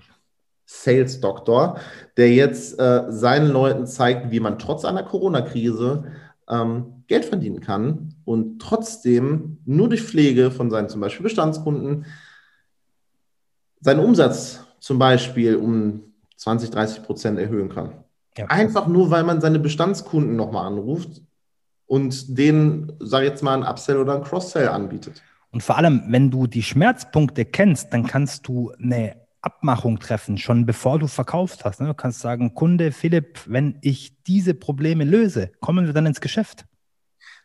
Sales-Doktor, 0.64 1.80
der 2.16 2.32
jetzt 2.32 2.78
äh, 2.78 3.04
seinen 3.08 3.50
Leuten 3.50 3.86
zeigt, 3.86 4.30
wie 4.30 4.40
man 4.40 4.60
trotz 4.60 4.84
einer 4.84 5.02
Corona-Krise 5.02 6.04
ähm, 6.48 7.04
Geld 7.08 7.24
verdienen 7.24 7.60
kann 7.60 8.13
und 8.24 8.60
trotzdem 8.60 9.58
nur 9.64 9.88
durch 9.88 10.02
Pflege 10.02 10.50
von 10.50 10.70
seinen 10.70 10.88
zum 10.88 11.00
Beispiel 11.00 11.24
Bestandskunden 11.24 12.06
seinen 13.80 14.00
Umsatz 14.00 14.64
zum 14.80 14.98
Beispiel 14.98 15.56
um 15.56 16.02
20, 16.36 16.70
30 16.70 17.02
Prozent 17.02 17.38
erhöhen 17.38 17.68
kann. 17.68 17.92
Ja. 18.36 18.46
Einfach 18.46 18.86
nur, 18.86 19.10
weil 19.10 19.24
man 19.24 19.40
seine 19.40 19.58
Bestandskunden 19.58 20.36
nochmal 20.36 20.66
anruft 20.66 21.22
und 21.86 22.38
denen, 22.38 22.92
sage 22.98 23.26
ich 23.26 23.30
jetzt 23.30 23.42
mal, 23.42 23.54
ein 23.54 23.62
Upsell 23.62 23.98
oder 23.98 24.16
ein 24.16 24.22
Cross-Sell 24.22 24.68
anbietet. 24.68 25.22
Und 25.50 25.62
vor 25.62 25.76
allem, 25.76 26.02
wenn 26.08 26.30
du 26.30 26.46
die 26.46 26.62
Schmerzpunkte 26.62 27.44
kennst, 27.44 27.92
dann 27.92 28.06
kannst 28.06 28.48
du 28.48 28.72
eine 28.72 29.16
Abmachung 29.40 30.00
treffen, 30.00 30.38
schon 30.38 30.66
bevor 30.66 30.98
du 30.98 31.06
verkauft 31.06 31.64
hast. 31.64 31.80
Ne? 31.80 31.86
Du 31.86 31.94
kannst 31.94 32.20
sagen, 32.20 32.54
Kunde 32.54 32.90
Philipp, 32.90 33.40
wenn 33.46 33.78
ich 33.82 34.22
diese 34.24 34.54
Probleme 34.54 35.04
löse, 35.04 35.52
kommen 35.60 35.86
wir 35.86 35.92
dann 35.92 36.06
ins 36.06 36.20
Geschäft. 36.20 36.64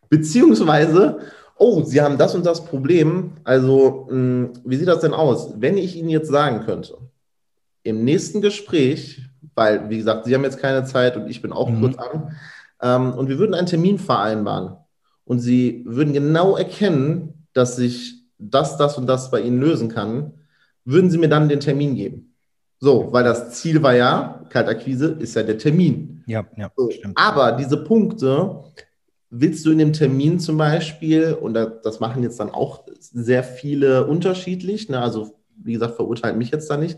Beziehungsweise, 0.09 1.19
oh, 1.57 1.83
Sie 1.83 2.01
haben 2.01 2.17
das 2.17 2.35
und 2.35 2.45
das 2.45 2.65
Problem. 2.65 3.33
Also, 3.43 4.07
mh, 4.09 4.13
hm, 4.13 4.53
wie 4.65 4.75
sieht 4.75 4.87
das 4.87 5.01
denn 5.01 5.13
aus? 5.13 5.53
Wenn 5.57 5.77
ich 5.77 5.95
Ihnen 5.95 6.09
jetzt 6.09 6.29
sagen 6.29 6.65
könnte, 6.65 6.97
im 7.83 8.03
nächsten 8.03 8.41
Gespräch, 8.41 9.21
weil, 9.55 9.89
wie 9.89 9.97
gesagt, 9.97 10.25
Sie 10.25 10.33
haben 10.33 10.43
jetzt 10.43 10.59
keine 10.59 10.83
Zeit 10.85 11.15
und 11.17 11.27
ich 11.27 11.41
bin 11.41 11.51
auch 11.51 11.69
mhm. 11.69 11.81
kurz 11.81 11.97
an, 11.97 12.35
ähm, 12.81 13.13
und 13.13 13.29
wir 13.29 13.39
würden 13.39 13.53
einen 13.53 13.67
Termin 13.67 13.99
vereinbaren 13.99 14.77
und 15.25 15.39
Sie 15.39 15.83
würden 15.85 16.13
genau 16.13 16.55
erkennen, 16.55 17.45
dass 17.53 17.75
sich 17.75 18.23
das, 18.37 18.77
das 18.77 18.97
und 18.97 19.07
das 19.07 19.31
bei 19.31 19.41
Ihnen 19.41 19.59
lösen 19.59 19.89
kann, 19.89 20.33
würden 20.85 21.09
Sie 21.09 21.17
mir 21.17 21.29
dann 21.29 21.49
den 21.49 21.59
Termin 21.59 21.95
geben. 21.95 22.33
So, 22.79 23.11
weil 23.11 23.25
das 23.25 23.51
Ziel 23.51 23.83
war 23.83 23.93
ja, 23.93 24.45
Kaltakquise 24.49 25.17
ist 25.19 25.35
ja 25.35 25.43
der 25.43 25.57
Termin. 25.57 26.23
Ja, 26.25 26.45
ja, 26.55 26.71
so, 26.75 26.89
stimmt. 26.89 27.17
Aber 27.17 27.51
diese 27.51 27.83
Punkte 27.83 28.63
willst 29.29 29.65
du 29.65 29.71
in 29.71 29.77
dem 29.77 29.93
Termin 29.93 30.39
zum 30.39 30.57
Beispiel, 30.57 31.37
und 31.39 31.53
das 31.53 31.99
machen 31.99 32.23
jetzt 32.23 32.39
dann 32.39 32.49
auch 32.49 32.83
sehr 32.99 33.43
viele 33.43 34.07
unterschiedlich, 34.07 34.89
ne, 34.89 35.01
also 35.01 35.35
wie 35.57 35.73
gesagt, 35.73 35.95
verurteilt 35.95 36.37
mich 36.37 36.51
jetzt 36.51 36.69
da 36.69 36.77
nicht, 36.77 36.97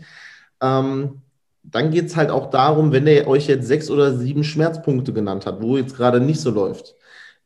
ähm, 0.60 1.22
dann 1.64 1.90
geht 1.90 2.06
es 2.06 2.16
halt 2.16 2.30
auch 2.30 2.50
darum, 2.50 2.92
wenn 2.92 3.06
er 3.06 3.28
euch 3.28 3.46
jetzt 3.46 3.68
sechs 3.68 3.90
oder 3.90 4.16
sieben 4.16 4.44
Schmerzpunkte 4.44 5.12
genannt 5.12 5.46
hat, 5.46 5.62
wo 5.62 5.76
jetzt 5.76 5.96
gerade 5.96 6.20
nicht 6.20 6.40
so 6.40 6.50
läuft, 6.50 6.96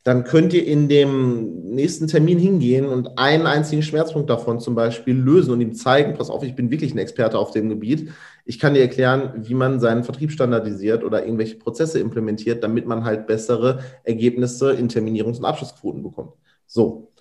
dann 0.05 0.25
könnt 0.25 0.53
ihr 0.53 0.65
in 0.65 0.89
dem 0.89 1.75
nächsten 1.75 2.07
Termin 2.07 2.39
hingehen 2.39 2.87
und 2.87 3.19
einen 3.19 3.47
einzigen 3.47 3.83
Schmerzpunkt 3.83 4.31
davon 4.31 4.61
zum 4.61 4.77
Beispiel 4.77 5.17
lösen 5.17 5.53
und 5.53 5.61
ihm 5.61 5.75
zeigen, 5.75 6.15
pass 6.15 6.31
auf, 6.31 6.45
ich 6.45 6.55
bin 6.55 6.71
wirklich 6.71 6.95
ein 6.95 6.99
Experte 6.99 7.39
auf 7.39 7.51
dem 7.51 7.69
Gebiet. 7.69 8.11
Ich 8.49 8.61
kann 8.61 8.75
dir 8.75 8.81
erklären, 8.81 9.33
wie 9.49 9.55
man 9.55 9.81
seinen 9.81 10.05
Vertrieb 10.05 10.31
standardisiert 10.31 11.03
oder 11.03 11.25
irgendwelche 11.25 11.57
Prozesse 11.57 11.99
implementiert, 11.99 12.63
damit 12.63 12.87
man 12.87 13.05
halt 13.05 13.27
bessere 13.27 13.81
Ergebnisse 14.05 14.73
in 14.73 14.89
Terminierungs- 14.89 15.39
und 15.39 15.45
Abschlussquoten 15.45 16.03
bekommt. 16.03 16.33
So. 16.67 17.13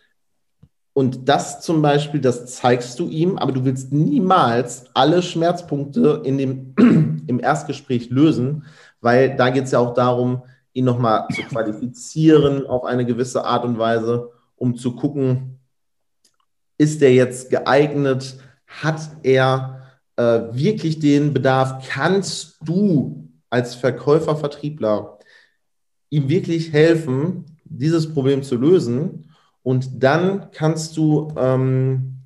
Und 0.94 1.28
das 1.28 1.62
zum 1.62 1.82
Beispiel, 1.82 2.22
das 2.22 2.46
zeigst 2.46 3.00
du 3.00 3.10
ihm, 3.10 3.38
aber 3.38 3.52
du 3.52 3.66
willst 3.66 3.92
niemals 3.92 4.86
alle 4.94 5.24
Schmerzpunkte 5.24 6.22
in 6.24 6.38
dem, 6.38 6.76
im 7.28 7.40
Erstgespräch 7.40 8.12
lösen, 8.12 8.64
weil 9.02 9.36
da 9.36 9.50
geht 9.50 9.66
es 9.66 9.72
ja 9.72 9.80
auch 9.80 9.96
darum, 9.96 10.44
ihn 10.74 10.86
nochmal 10.86 11.28
zu 11.34 11.42
qualifizieren 11.42 12.68
auf 12.68 12.86
eine 12.86 13.06
gewisse 13.06 13.44
Art 13.44 13.66
und 13.66 13.80
Weise, 13.80 14.30
um 14.56 14.76
zu 14.76 14.96
gucken, 14.96 15.60
ist 16.78 17.02
er 17.02 17.14
jetzt 17.14 17.50
geeignet, 17.50 18.38
hat 18.68 19.02
er 19.24 19.75
äh, 20.18 20.42
wirklich 20.52 21.00
den 21.00 21.34
Bedarf, 21.34 21.88
kannst 21.88 22.58
du 22.64 23.30
als 23.50 23.76
Verkäufer, 23.76 24.36
Vertriebler 24.36 25.20
ihm 26.10 26.30
wirklich 26.30 26.72
helfen, 26.72 27.46
dieses 27.64 28.14
Problem 28.14 28.44
zu 28.44 28.56
lösen 28.56 29.32
und 29.64 30.04
dann 30.04 30.52
kannst 30.52 30.96
du 30.98 31.34
ähm, 31.38 32.22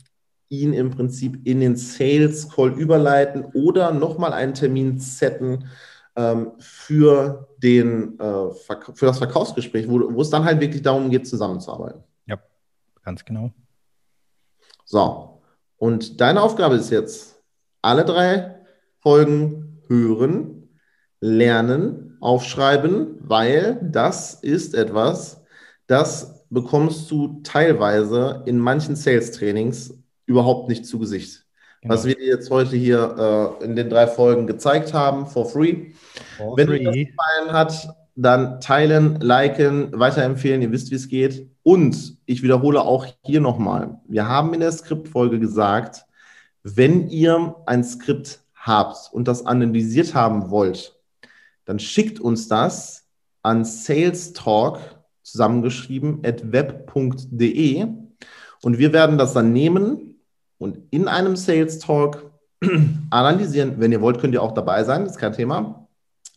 ihn 0.50 0.74
im 0.74 0.90
Prinzip 0.90 1.46
in 1.46 1.60
den 1.60 1.76
Sales 1.76 2.50
Call 2.50 2.74
überleiten 2.74 3.46
oder 3.54 3.92
nochmal 3.92 4.34
einen 4.34 4.54
Termin 4.54 5.00
setten, 5.00 5.66
ähm, 6.20 6.52
für, 6.60 7.48
den, 7.58 8.20
äh, 8.20 8.52
für 8.94 9.06
das 9.06 9.20
Verkaufsgespräch, 9.20 9.88
wo, 9.88 10.14
wo 10.14 10.22
es 10.22 10.30
dann 10.30 10.44
halt 10.44 10.60
wirklich 10.60 10.82
darum 10.82 11.10
geht, 11.10 11.28
zusammenzuarbeiten. 11.28 12.04
Ja, 12.26 12.38
ganz 13.04 13.24
genau. 13.24 13.52
So, 14.84 15.42
und 15.78 16.20
deine 16.20 16.42
Aufgabe 16.42 16.76
ist 16.76 16.90
jetzt, 16.90 17.39
alle 17.82 18.06
drei 18.06 18.56
Folgen 19.00 19.82
hören, 19.88 20.70
lernen, 21.22 22.18
aufschreiben, 22.20 23.18
weil 23.22 23.80
das 23.82 24.36
ist 24.36 24.76
etwas, 24.76 25.42
das 25.88 26.46
bekommst 26.50 27.10
du 27.12 27.42
teilweise 27.44 28.44
in 28.46 28.60
manchen 28.60 28.96
Sales-Trainings 28.96 29.98
überhaupt 30.26 30.70
nicht 30.70 30.86
zu 30.86 31.00
Gesicht. 31.00 31.46
Genau. 31.82 31.94
Was 31.94 32.06
wir 32.06 32.16
dir 32.16 32.26
jetzt 32.26 32.50
heute 32.50 32.76
hier 32.76 33.58
äh, 33.62 33.64
in 33.64 33.76
den 33.76 33.90
drei 33.90 34.08
Folgen 34.08 34.48
gezeigt 34.48 34.94
haben, 34.94 35.28
for 35.28 35.50
free. 35.50 35.92
For 36.38 36.58
Wenn 36.58 36.68
free. 36.68 36.80
euch 36.80 36.84
das 36.86 36.96
gefallen 36.96 37.54
hat, 37.54 37.96
dann 38.16 38.60
teilen, 38.60 39.20
liken, 39.22 39.98
weiterempfehlen. 39.98 40.62
Ihr 40.62 40.72
wisst, 40.72 40.92
wie 40.92 40.96
es 40.96 41.08
geht. 41.08 41.50
Und 41.64 42.18
ich 42.26 42.44
wiederhole 42.44 42.82
auch 42.82 43.08
hier 43.24 43.40
nochmal. 43.40 44.02
Wir 44.08 44.28
haben 44.28 44.54
in 44.54 44.60
der 44.60 44.74
Skriptfolge 44.74 45.40
gesagt, 45.40 46.06
wenn 46.64 47.10
ihr 47.10 47.56
ein 47.66 47.84
Skript 47.84 48.40
habt 48.54 49.14
und 49.14 49.28
das 49.28 49.46
analysiert 49.46 50.14
haben 50.14 50.50
wollt, 50.50 50.96
dann 51.66 51.80
schickt 51.80 52.20
uns 52.20 52.48
das 52.48 53.06
an 53.42 53.64
Sales 53.64 54.34
Talk 54.34 54.80
zusammengeschrieben 55.24 56.22
at 56.26 56.52
web.de 56.52 57.88
und 58.62 58.78
wir 58.78 58.94
werden 58.94 59.18
das 59.18 59.34
dann 59.34 59.54
nehmen 59.54 60.16
und 60.58 60.80
in 60.92 61.08
einem 61.08 61.36
Sales 61.36 61.80
Talk 61.80 62.32
analysieren. 63.10 63.76
Wenn 63.78 63.92
ihr 63.92 64.02
wollt, 64.02 64.20
könnt 64.20 64.34
ihr 64.34 64.44
auch 64.44 64.54
dabei 64.54 64.84
sein, 64.84 65.06
ist 65.06 65.18
kein 65.18 65.34
Thema. 65.34 65.88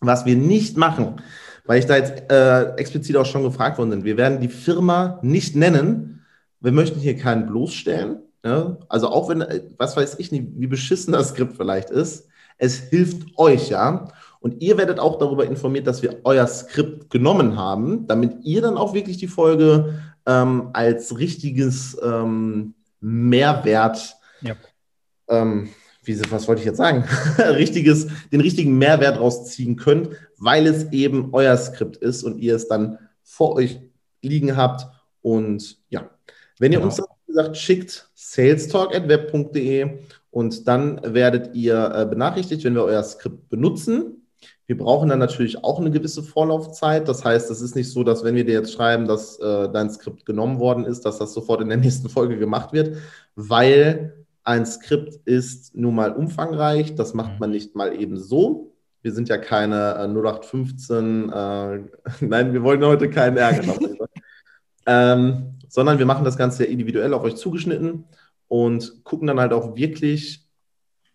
Was 0.01 0.25
wir 0.25 0.37
nicht 0.37 0.77
machen, 0.77 1.21
weil 1.65 1.79
ich 1.79 1.87
da 1.87 1.97
jetzt 1.97 2.31
äh, 2.31 2.75
explizit 2.75 3.17
auch 3.17 3.27
schon 3.27 3.43
gefragt 3.43 3.79
worden 3.79 3.91
bin, 3.91 4.05
wir 4.05 4.17
werden 4.17 4.41
die 4.41 4.49
Firma 4.49 5.19
nicht 5.23 5.57
nennen. 5.57 6.25
Wir 6.61 6.73
möchten 6.73 7.01
hier 7.01 7.17
keinen 7.17 7.47
bloßstellen. 7.47 8.19
Ja? 8.45 8.79
Also 8.89 9.09
auch 9.09 9.29
wenn, 9.29 9.41
äh, 9.41 9.63
was 9.77 9.97
weiß 9.97 10.19
ich 10.19 10.33
nicht, 10.33 10.45
wie 10.57 10.67
beschissen 10.67 11.13
das 11.13 11.31
Skript 11.31 11.57
vielleicht 11.57 11.91
ist, 11.91 12.29
es 12.59 12.77
hilft 12.77 13.39
euch 13.39 13.71
ja. 13.71 14.09
Und 14.41 14.61
ihr 14.61 14.77
werdet 14.77 14.99
auch 14.99 15.19
darüber 15.19 15.47
informiert, 15.47 15.87
dass 15.87 16.03
wir 16.03 16.21
euer 16.25 16.47
Skript 16.47 17.11
genommen 17.11 17.57
haben, 17.57 18.07
damit 18.07 18.45
ihr 18.45 18.61
dann 18.61 18.77
auch 18.77 18.95
wirklich 18.95 19.17
die 19.17 19.29
Folge 19.29 20.01
ähm, 20.27 20.71
als 20.73 21.17
richtiges 21.17 21.97
ähm, 22.03 22.75
Mehrwert, 23.01 24.17
ja. 24.41 24.57
ähm, 25.29 25.69
wie, 26.05 26.21
was 26.31 26.49
wollte 26.49 26.61
ich 26.61 26.67
jetzt 26.67 26.79
sagen, 26.79 27.05
richtiges, 27.39 28.09
den 28.33 28.41
richtigen 28.41 28.79
Mehrwert 28.79 29.19
rausziehen 29.19 29.77
könnt, 29.77 30.11
weil 30.39 30.67
es 30.67 30.91
eben 30.93 31.29
euer 31.33 31.57
Skript 31.57 31.97
ist 31.97 32.25
und 32.25 32.39
ihr 32.39 32.57
es 32.57 32.67
dann 32.67 32.99
vor 33.23 33.55
euch 33.55 33.81
liegen 34.23 34.57
habt. 34.57 34.87
Und 35.21 35.79
ja, 35.89 36.11
wenn 36.59 36.73
ihr 36.73 36.79
genau. 36.79 36.89
uns 36.89 36.97
das, 36.97 37.07
gesagt, 37.33 37.57
schickt, 37.57 38.11
salestalk.web.de 38.15 39.99
Und 40.31 40.69
dann 40.69 41.01
werdet 41.03 41.55
ihr 41.55 41.93
äh, 41.95 42.07
benachrichtigt, 42.07 42.65
wenn 42.65 42.75
wir 42.75 42.85
euer 42.85 43.03
Skript 43.03 43.49
benutzen. 43.49 44.27
Wir 44.67 44.79
brauchen 44.79 45.09
dann 45.09 45.19
natürlich 45.19 45.65
auch 45.65 45.81
eine 45.81 45.91
gewisse 45.91 46.23
Vorlaufzeit. 46.23 47.09
Das 47.09 47.25
heißt, 47.25 47.51
es 47.51 47.61
ist 47.61 47.75
nicht 47.75 47.91
so, 47.91 48.05
dass 48.05 48.25
wenn 48.25 48.35
wir 48.35 48.45
dir 48.45 48.55
jetzt 48.55 48.73
schreiben, 48.73 49.07
dass 49.07 49.39
äh, 49.39 49.69
dein 49.71 49.91
Skript 49.91 50.25
genommen 50.25 50.59
worden 50.59 50.85
ist, 50.85 51.05
dass 51.05 51.19
das 51.19 51.35
sofort 51.35 51.61
in 51.61 51.69
der 51.69 51.79
nächsten 51.79 52.09
Folge 52.09 52.39
gemacht 52.39 52.73
wird, 52.73 52.97
weil 53.35 54.25
ein 54.45 54.67
Skript 54.67 55.21
ist 55.25 55.75
nun 55.75 55.95
mal 55.95 56.13
umfangreich. 56.13 56.95
Das 56.95 57.15
macht 57.15 57.39
man 57.41 57.51
nicht 57.51 57.75
mal 57.75 57.95
eben 58.01 58.17
so. 58.19 58.73
Wir 59.03 59.13
sind 59.13 59.29
ja 59.29 59.37
keine 59.37 59.97
äh, 59.97 60.07
0815, 60.07 61.29
äh, 61.29 61.81
nein, 62.21 62.53
wir 62.53 62.63
wollen 62.63 62.85
heute 62.85 63.11
keinen 63.11 63.37
Ärger. 63.37 63.75
ähm, 64.87 65.55
sondern 65.69 65.99
wir 65.99 66.07
machen 66.07 66.25
das 66.25 66.37
Ganze 66.37 66.65
ja 66.65 66.71
individuell 66.71 67.15
auf 67.15 67.23
euch 67.23 67.37
zugeschnitten 67.37 68.05
und 68.49 69.05
gucken 69.05 69.27
dann 69.27 69.41
halt 69.41 69.53
auch 69.53 69.77
wirklich, 69.77 70.47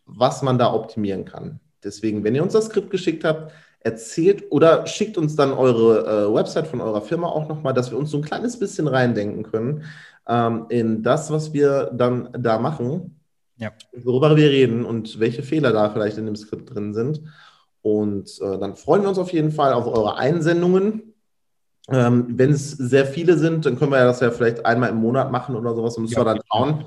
was 0.06 0.42
man 0.42 0.58
da 0.58 0.74
optimieren 0.74 1.26
kann. 1.26 1.60
Deswegen, 1.84 2.24
wenn 2.24 2.36
ihr 2.36 2.44
uns 2.44 2.54
das 2.54 2.66
Skript 2.66 2.90
geschickt 2.90 3.24
habt, 3.24 3.52
erzählt 3.80 4.46
oder 4.50 4.86
schickt 4.88 5.18
uns 5.18 5.36
dann 5.36 5.52
eure 5.52 6.28
äh, 6.30 6.34
Website 6.34 6.68
von 6.68 6.82
eurer 6.82 7.02
Firma 7.02 7.28
auch 7.28 7.48
nochmal, 7.48 7.74
dass 7.74 7.92
wir 7.92 7.98
uns 7.98 8.10
so 8.10 8.18
ein 8.18 8.24
kleines 8.24 8.58
bisschen 8.58 8.88
reindenken 8.88 9.44
können 9.44 9.84
ähm, 10.28 10.66
in 10.70 11.04
das, 11.04 11.32
was 11.32 11.54
wir 11.54 11.92
dann 11.94 12.30
da 12.34 12.58
machen, 12.58 13.20
ja. 13.58 13.72
worüber 13.94 14.36
wir 14.36 14.50
reden 14.50 14.86
und 14.86 15.20
welche 15.20 15.44
Fehler 15.44 15.72
da 15.72 15.90
vielleicht 15.90 16.18
in 16.18 16.26
dem 16.26 16.36
Skript 16.36 16.74
drin 16.74 16.94
sind. 16.94 17.22
Und 17.82 18.42
äh, 18.42 18.58
dann 18.58 18.76
freuen 18.76 19.04
wir 19.04 19.10
uns 19.10 19.20
auf 19.20 19.32
jeden 19.32 19.52
Fall 19.52 19.74
auf 19.74 19.88
eure 19.88 20.18
Einsendungen. 20.18 21.07
Ähm, 21.90 22.26
wenn 22.30 22.52
es 22.52 22.72
sehr 22.72 23.06
viele 23.06 23.38
sind, 23.38 23.66
dann 23.66 23.78
können 23.78 23.92
wir 23.92 24.00
ja 24.00 24.06
das 24.06 24.20
ja 24.20 24.32
vielleicht 24.32 24.66
einmal 24.66 24.90
im 24.90 24.98
Monat 24.98 25.32
machen 25.32 25.56
oder 25.56 25.74
sowas 25.74 25.96
und 25.96 26.04
müssen 26.04 26.16
ja. 26.16 26.26
wir 26.26 26.34
dann 26.34 26.42
schauen, 26.52 26.86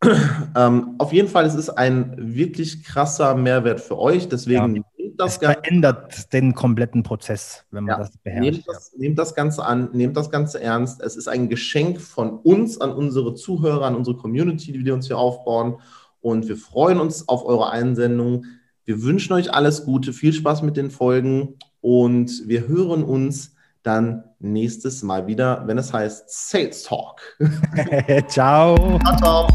ähm, 0.56 0.94
auf 0.98 1.12
jeden 1.12 1.28
Fall, 1.28 1.46
es 1.46 1.54
ist 1.54 1.70
ein 1.70 2.14
wirklich 2.16 2.84
krasser 2.84 3.34
Mehrwert 3.34 3.80
für 3.80 3.98
euch. 3.98 4.28
Deswegen 4.28 4.60
ja. 4.60 4.68
nehmt 4.68 4.86
das 5.18 5.32
es 5.32 5.38
verändert 5.38 6.32
den 6.32 6.54
kompletten 6.54 7.02
Prozess, 7.02 7.64
wenn 7.70 7.84
man 7.84 7.94
ja. 7.94 7.98
das 7.98 8.16
beherrscht. 8.18 8.52
Nehmt 8.52 8.68
das, 8.68 8.92
nehmt 8.96 9.18
das, 9.18 9.34
Ganze 9.34 9.64
an, 9.64 9.88
nehmt 9.92 10.16
das 10.16 10.30
Ganze 10.30 10.60
ernst. 10.60 11.00
Es 11.02 11.16
ist 11.16 11.28
ein 11.28 11.48
Geschenk 11.48 12.00
von 12.00 12.38
uns 12.38 12.80
an 12.80 12.92
unsere 12.92 13.34
Zuhörer, 13.34 13.86
an 13.86 13.96
unsere 13.96 14.16
Community, 14.16 14.72
die 14.72 14.84
wir 14.84 14.94
uns 14.94 15.06
hier 15.06 15.18
aufbauen. 15.18 15.78
Und 16.20 16.48
wir 16.48 16.56
freuen 16.56 17.00
uns 17.00 17.28
auf 17.28 17.44
eure 17.46 17.70
Einsendung. 17.70 18.44
Wir 18.84 19.02
wünschen 19.02 19.32
euch 19.32 19.52
alles 19.52 19.84
Gute, 19.84 20.12
viel 20.12 20.32
Spaß 20.32 20.62
mit 20.62 20.76
den 20.76 20.90
Folgen 20.90 21.54
und 21.80 22.46
wir 22.46 22.68
hören 22.68 23.02
uns 23.02 23.55
dann 23.86 24.24
nächstes 24.40 25.02
Mal 25.02 25.26
wieder, 25.26 25.62
wenn 25.66 25.78
es 25.78 25.92
heißt 25.92 26.24
Sales 26.28 26.82
Talk. 26.82 27.20
ciao. 28.28 28.98
Ciao, 28.98 29.16
ciao. 29.16 29.48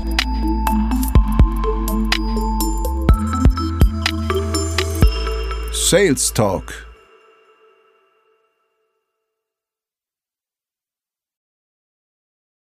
Sales 5.74 6.34
Talk 6.34 6.91